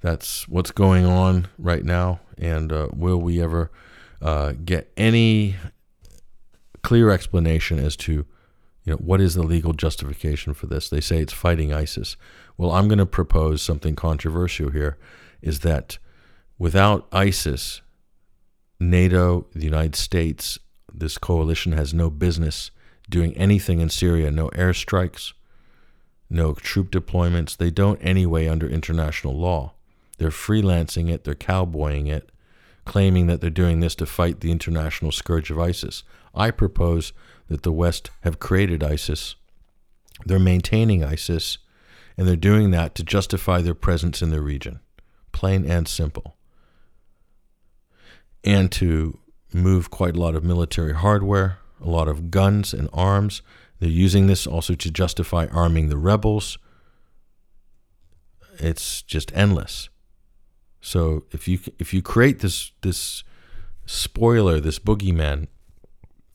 [0.00, 2.20] that's what's going on right now.
[2.36, 3.70] And uh, will we ever
[4.22, 5.56] uh, get any
[6.82, 8.12] clear explanation as to
[8.84, 10.88] you know what is the legal justification for this?
[10.88, 12.16] They say it's fighting ISIS.
[12.56, 14.96] Well, I'm going to propose something controversial here.
[15.42, 15.98] Is that
[16.58, 17.82] without ISIS,
[18.80, 20.58] NATO, the United States,
[20.92, 22.70] this coalition has no business
[23.08, 24.30] doing anything in Syria.
[24.30, 25.32] No airstrikes,
[26.28, 27.56] no troop deployments.
[27.56, 29.74] They don't anyway under international law.
[30.18, 32.30] They're freelancing it, they're cowboying it,
[32.84, 36.02] claiming that they're doing this to fight the international scourge of ISIS.
[36.34, 37.12] I propose
[37.48, 39.36] that the West have created ISIS.
[40.26, 41.58] They're maintaining ISIS,
[42.16, 44.80] and they're doing that to justify their presence in the region.
[45.30, 46.36] Plain and simple.
[48.42, 49.18] And to
[49.52, 53.42] move quite a lot of military hardware, a lot of guns and arms.
[53.80, 56.58] They're using this also to justify arming the rebels.
[58.58, 59.88] It's just endless.
[60.80, 63.24] So if you if you create this this
[63.86, 65.48] spoiler, this boogeyman,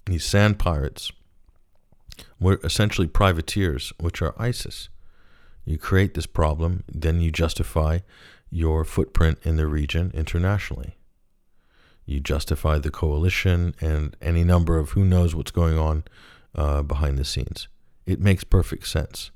[0.06, 1.12] these sand pirates,
[2.40, 4.90] we're essentially privateers, which are ISIS.
[5.66, 8.00] You create this problem, then you justify
[8.50, 10.98] your footprint in the region internationally.
[12.06, 16.04] You justify the coalition and any number of who knows what's going on
[16.56, 17.68] uh, behind the scenes.
[18.06, 19.32] It makes perfect sense.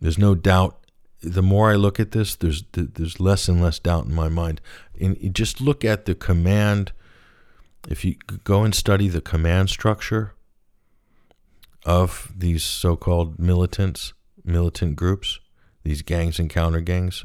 [0.00, 0.76] There's no doubt.
[1.20, 4.60] The more I look at this, there's there's less and less doubt in my mind.
[5.00, 6.92] And just look at the command.
[7.88, 8.14] If you
[8.44, 10.34] go and study the command structure
[11.84, 14.12] of these so-called militants,
[14.44, 15.40] militant groups,
[15.82, 17.24] these gangs and counter gangs,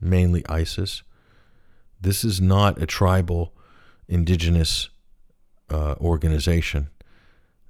[0.00, 1.02] mainly ISIS
[2.04, 3.52] this is not a tribal,
[4.08, 4.90] indigenous
[5.70, 6.88] uh, organization.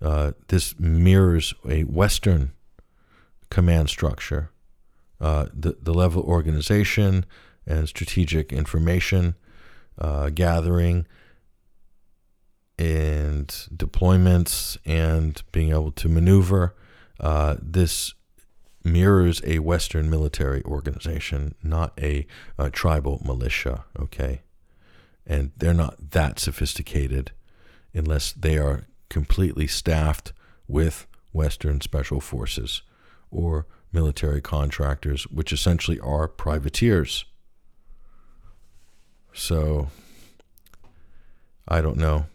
[0.02, 2.52] Uh, this mirrors a Western
[3.48, 4.51] command structure.
[5.20, 7.24] Uh, the, the level organization
[7.66, 9.36] and strategic information
[9.98, 11.06] uh, gathering
[12.77, 16.74] and deployments and being able to maneuver.
[17.20, 18.12] Uh, this
[18.85, 22.27] mirrors a Western military organization, not a,
[22.59, 24.43] a, tribal militia, okay?
[25.27, 27.32] And they're not that sophisticated
[27.94, 30.32] unless they are completely staffed
[30.69, 32.82] with Western special forces
[33.31, 37.24] or military contractors, which essentially are privateers.
[39.32, 39.89] So
[41.66, 42.27] I don't know.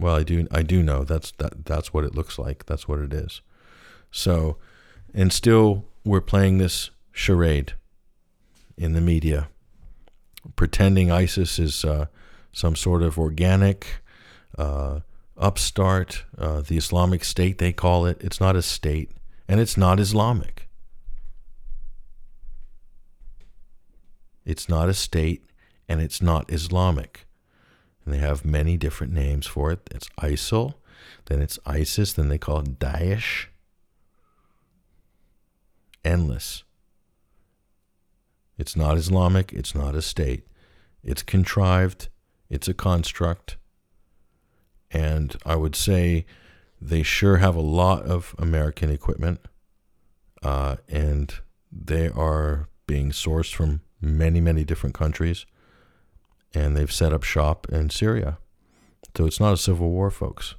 [0.00, 0.48] Well, I do.
[0.50, 1.64] I do know that's that.
[1.66, 2.66] That's what it looks like.
[2.66, 3.42] That's what it is.
[4.10, 4.56] So,
[5.14, 7.74] and still we're playing this charade
[8.76, 9.48] in the media,
[10.56, 12.06] pretending ISIS is uh,
[12.52, 13.86] some sort of organic
[14.58, 15.00] uh,
[15.36, 18.20] upstart, uh, the Islamic State, they call it.
[18.20, 19.10] It's not a state,
[19.48, 20.68] and it's not Islamic.
[24.44, 25.44] It's not a state,
[25.88, 27.26] and it's not Islamic.
[28.04, 29.88] And they have many different names for it.
[29.92, 30.74] It's ISIL,
[31.26, 33.46] then it's ISIS, then they call it Daesh
[36.04, 36.64] endless.
[38.58, 40.46] It's not Islamic, it's not a state.
[41.02, 42.08] It's contrived,
[42.48, 43.56] it's a construct.
[44.90, 46.26] And I would say
[46.80, 49.40] they sure have a lot of American equipment,
[50.42, 51.34] uh, and
[51.70, 55.46] they are being sourced from many, many different countries,
[56.54, 58.38] and they've set up shop in Syria.
[59.16, 60.56] So it's not a civil war, folks.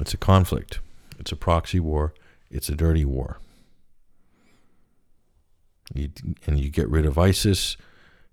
[0.00, 0.80] It's a conflict.
[1.18, 2.14] It's a proxy war.
[2.50, 3.38] It's a dirty war.
[5.94, 6.10] You,
[6.46, 7.76] and you get rid of ISIS.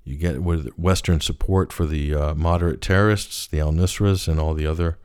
[0.04, 4.54] You get with Western support for the uh, moderate terrorists, the Al Nusras, and all
[4.54, 4.98] the other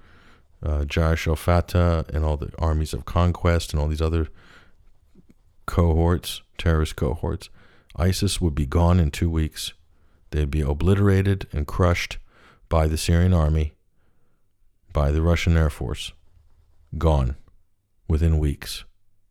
[0.62, 4.28] uh, Jaish al Fatah, and all the armies of conquest, and all these other
[5.66, 7.48] cohorts, terrorist cohorts.
[7.96, 9.72] ISIS would be gone in two weeks.
[10.30, 12.18] They'd be obliterated and crushed
[12.68, 13.72] by the Syrian army,
[14.92, 16.12] by the Russian Air Force.
[16.98, 17.36] Gone
[18.08, 18.84] within weeks.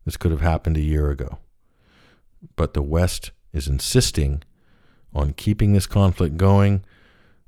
[0.04, 1.38] This could have happened a year ago.
[2.56, 4.42] But the West is insisting
[5.14, 6.84] on keeping this conflict going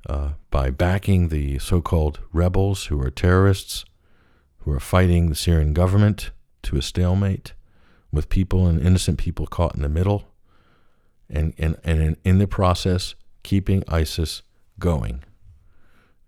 [0.07, 3.85] uh, by backing the so called rebels who are terrorists,
[4.59, 6.31] who are fighting the Syrian government
[6.63, 7.53] to a stalemate,
[8.11, 10.25] with people and innocent people caught in the middle,
[11.29, 14.43] and, and, and in, in the process, keeping ISIS
[14.77, 15.23] going,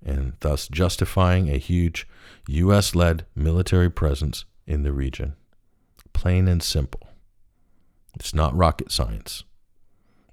[0.04, 2.08] and thus justifying a huge
[2.48, 2.96] U.S.
[2.96, 5.36] led military presence in the region.
[6.14, 7.02] Plain and simple.
[8.16, 9.44] It's not rocket science.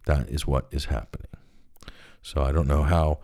[0.07, 1.29] That is what is happening.
[2.23, 3.19] So I don't know how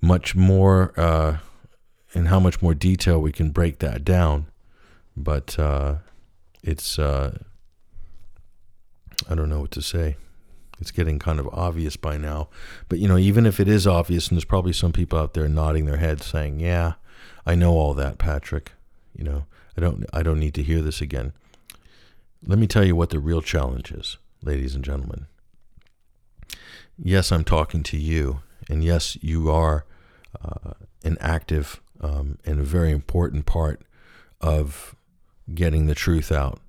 [0.00, 1.38] much more uh,
[2.12, 4.46] in how much more detail we can break that down,
[5.16, 5.96] but uh,
[6.62, 7.38] it's uh,
[9.28, 10.16] I don't know what to say.
[10.80, 12.48] It's getting kind of obvious by now.
[12.88, 15.48] But you know, even if it is obvious, and there's probably some people out there
[15.48, 16.94] nodding their heads saying, "Yeah,
[17.44, 18.72] I know all that, Patrick."
[19.16, 19.46] You know,
[19.76, 21.32] I don't I don't need to hear this again.
[22.46, 25.26] Let me tell you what the real challenge is, ladies and gentlemen.
[26.96, 29.84] Yes, I'm talking to you, and yes, you are
[30.42, 30.74] uh,
[31.04, 33.82] an active um, and a very important part
[34.40, 34.94] of
[35.52, 36.60] getting the truth out.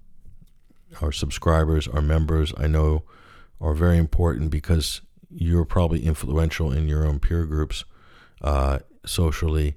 [1.01, 3.03] Our subscribers, our members, I know,
[3.61, 7.85] are very important because you're probably influential in your own peer groups,
[8.41, 9.75] uh, socially,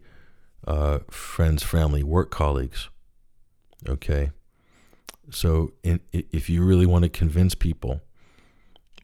[0.66, 2.88] uh, friends, family, work colleagues.
[3.86, 4.30] Okay.
[5.32, 8.02] So, in, if you really want to convince people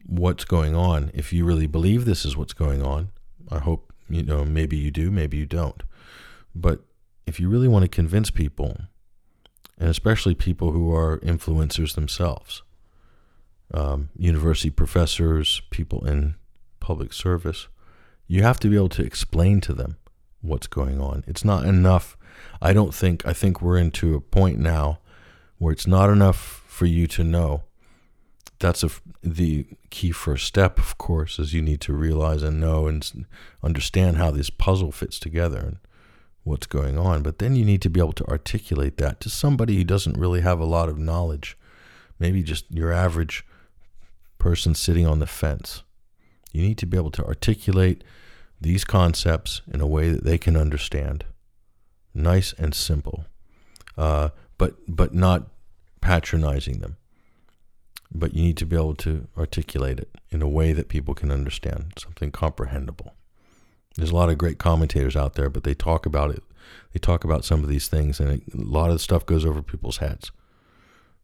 [0.05, 3.09] what's going on, if you really believe this is what's going on,
[3.49, 5.81] I hope, you know, maybe you do, maybe you don't.
[6.53, 6.81] But
[7.25, 8.77] if you really want to convince people,
[9.77, 12.61] and especially people who are influencers themselves,
[13.73, 16.35] um, university professors, people in
[16.79, 17.67] public service,
[18.27, 19.97] you have to be able to explain to them
[20.41, 21.23] what's going on.
[21.27, 22.17] It's not enough.
[22.61, 24.99] I don't think, I think we're into a point now
[25.59, 27.63] where it's not enough for you to know.
[28.59, 28.89] That's a,
[29.21, 33.25] the key first step, of course, is you need to realize and know and
[33.63, 35.77] understand how this puzzle fits together and
[36.43, 37.21] what's going on.
[37.21, 40.41] But then you need to be able to articulate that to somebody who doesn't really
[40.41, 41.57] have a lot of knowledge,
[42.17, 43.45] maybe just your average
[44.39, 45.83] person sitting on the fence.
[46.51, 48.03] You need to be able to articulate
[48.59, 51.25] these concepts in a way that they can understand.
[52.13, 53.25] Nice and simple,
[53.97, 54.29] uh,
[54.59, 55.47] but but not
[56.01, 56.97] patronizing them.
[58.11, 61.31] But you need to be able to articulate it in a way that people can
[61.31, 63.15] understand, something comprehensible.
[63.95, 66.43] There's a lot of great commentators out there, but they talk about it.
[66.93, 69.61] They talk about some of these things, and a lot of the stuff goes over
[69.61, 70.31] people's heads.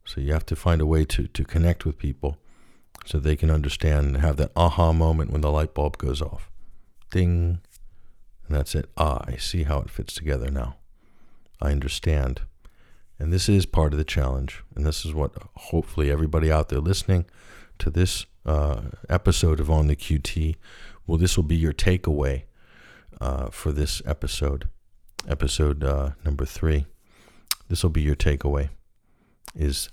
[0.05, 2.37] So you have to find a way to, to connect with people
[3.05, 6.51] so they can understand and have that aha moment when the light bulb goes off.
[7.11, 7.61] Ding.
[8.47, 8.89] And that's it.
[8.95, 10.75] Ah, I see how it fits together now.
[11.59, 12.41] I understand.
[13.19, 14.63] And this is part of the challenge.
[14.75, 17.25] And this is what hopefully everybody out there listening
[17.79, 20.55] to this uh, episode of On the QT,
[21.07, 22.43] well, this will be your takeaway
[23.21, 24.67] uh, for this episode,
[25.27, 26.85] episode uh, number three.
[27.69, 28.69] This will be your takeaway
[29.55, 29.89] is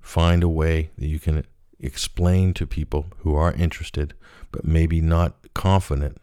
[0.00, 1.44] find a way that you can
[1.78, 4.14] explain to people who are interested,
[4.50, 6.18] but maybe not confident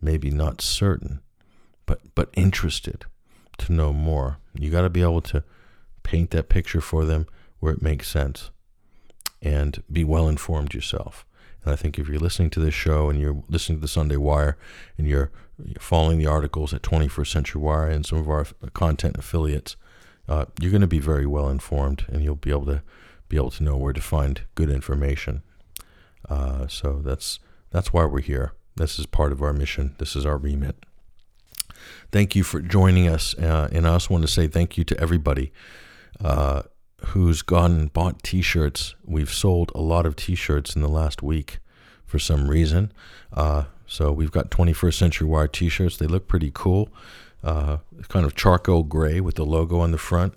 [0.00, 1.20] maybe not certain,
[1.86, 3.06] but but interested
[3.58, 4.38] to know more.
[4.54, 5.44] You got to be able to
[6.02, 7.26] paint that picture for them
[7.60, 8.50] where it makes sense
[9.42, 11.24] and be well informed yourself.
[11.64, 14.16] And I think if you're listening to this show and you're listening to the Sunday
[14.16, 14.56] Wire
[14.96, 15.30] and you're
[15.78, 19.76] following the articles at 21st Century Wire and some of our content affiliates,
[20.28, 22.82] uh, you're going to be very well informed and you'll be able to
[23.28, 25.42] be able to know where to find good information.
[26.28, 27.38] Uh, so that's
[27.70, 28.52] that's why we're here.
[28.76, 29.94] This is part of our mission.
[29.98, 30.84] This is our remit.
[32.10, 33.34] Thank you for joining us.
[33.34, 35.52] Uh, and I also want to say thank you to everybody
[36.22, 36.62] uh,
[37.06, 38.94] who's gone and bought t shirts.
[39.04, 41.58] We've sold a lot of t shirts in the last week
[42.06, 42.92] for some reason.
[43.32, 45.96] Uh, so we've got 21st Century Wire t shirts.
[45.98, 46.88] They look pretty cool.
[47.44, 47.78] Uh,
[48.08, 50.34] kind of charcoal gray with the logo on the front.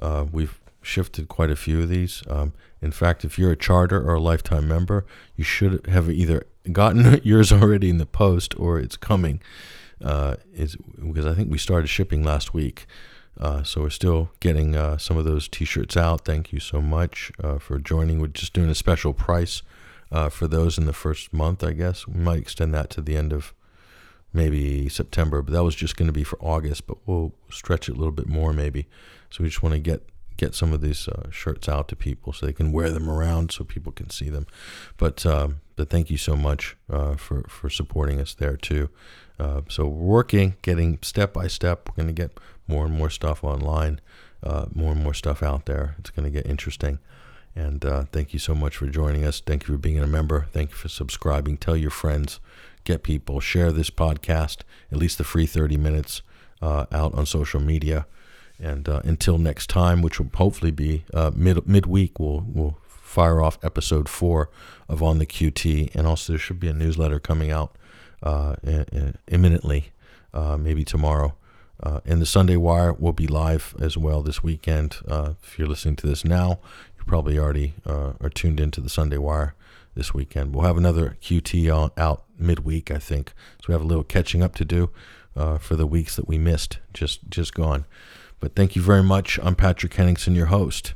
[0.00, 2.22] Uh, we've shifted quite a few of these.
[2.28, 2.52] Um,
[2.82, 5.06] in fact, if you're a charter or a lifetime member,
[5.36, 9.40] you should have either gotten yours already in the post or it's coming.
[10.02, 12.86] Uh, is because I think we started shipping last week.
[13.38, 16.24] Uh, so we're still getting uh, some of those T-shirts out.
[16.24, 18.20] Thank you so much uh, for joining.
[18.20, 19.62] We're just doing a special price
[20.12, 21.64] uh, for those in the first month.
[21.64, 23.52] I guess we might extend that to the end of
[24.32, 26.86] maybe September, but that was just going to be for August.
[26.86, 28.86] But we'll stretch it a little bit more maybe.
[29.30, 32.32] So we just want to get get some of these uh, shirts out to people
[32.32, 34.46] so they can wear them around so people can see them.
[34.96, 38.90] But um, but thank you so much uh, for for supporting us there too.
[39.38, 41.88] Uh, so we're working, getting step by step.
[41.88, 44.00] We're going to get more and more stuff online,
[44.42, 45.96] uh, more and more stuff out there.
[45.98, 46.98] It's going to get interesting.
[47.56, 49.40] And uh, thank you so much for joining us.
[49.40, 50.46] Thank you for being a member.
[50.52, 51.56] Thank you for subscribing.
[51.56, 52.40] Tell your friends,
[52.84, 56.22] get people, share this podcast, at least the free 30 minutes
[56.60, 58.06] uh, out on social media.
[58.58, 63.40] And uh, until next time, which will hopefully be uh, mid midweek, we'll we'll fire
[63.40, 64.48] off episode four
[64.88, 67.76] of On the QT, and also there should be a newsletter coming out
[68.24, 68.56] uh,
[69.28, 69.92] imminently,
[70.32, 71.34] uh, maybe tomorrow.
[71.82, 74.96] Uh, and the Sunday Wire will be live as well this weekend.
[75.06, 76.58] Uh, if you're listening to this now,
[76.96, 79.54] you probably already are tuned into the Sunday Wire
[79.94, 80.54] this weekend.
[80.54, 83.32] We'll have another QT on, out midweek, I think.
[83.60, 84.90] So we have a little catching up to do
[85.34, 87.84] for the weeks that we missed, just just gone.
[88.40, 89.38] But thank you very much.
[89.42, 90.94] I'm Patrick Henningsen, your host.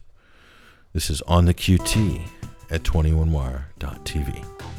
[0.94, 2.22] This is On the QT
[2.70, 4.77] at 21wire.tv.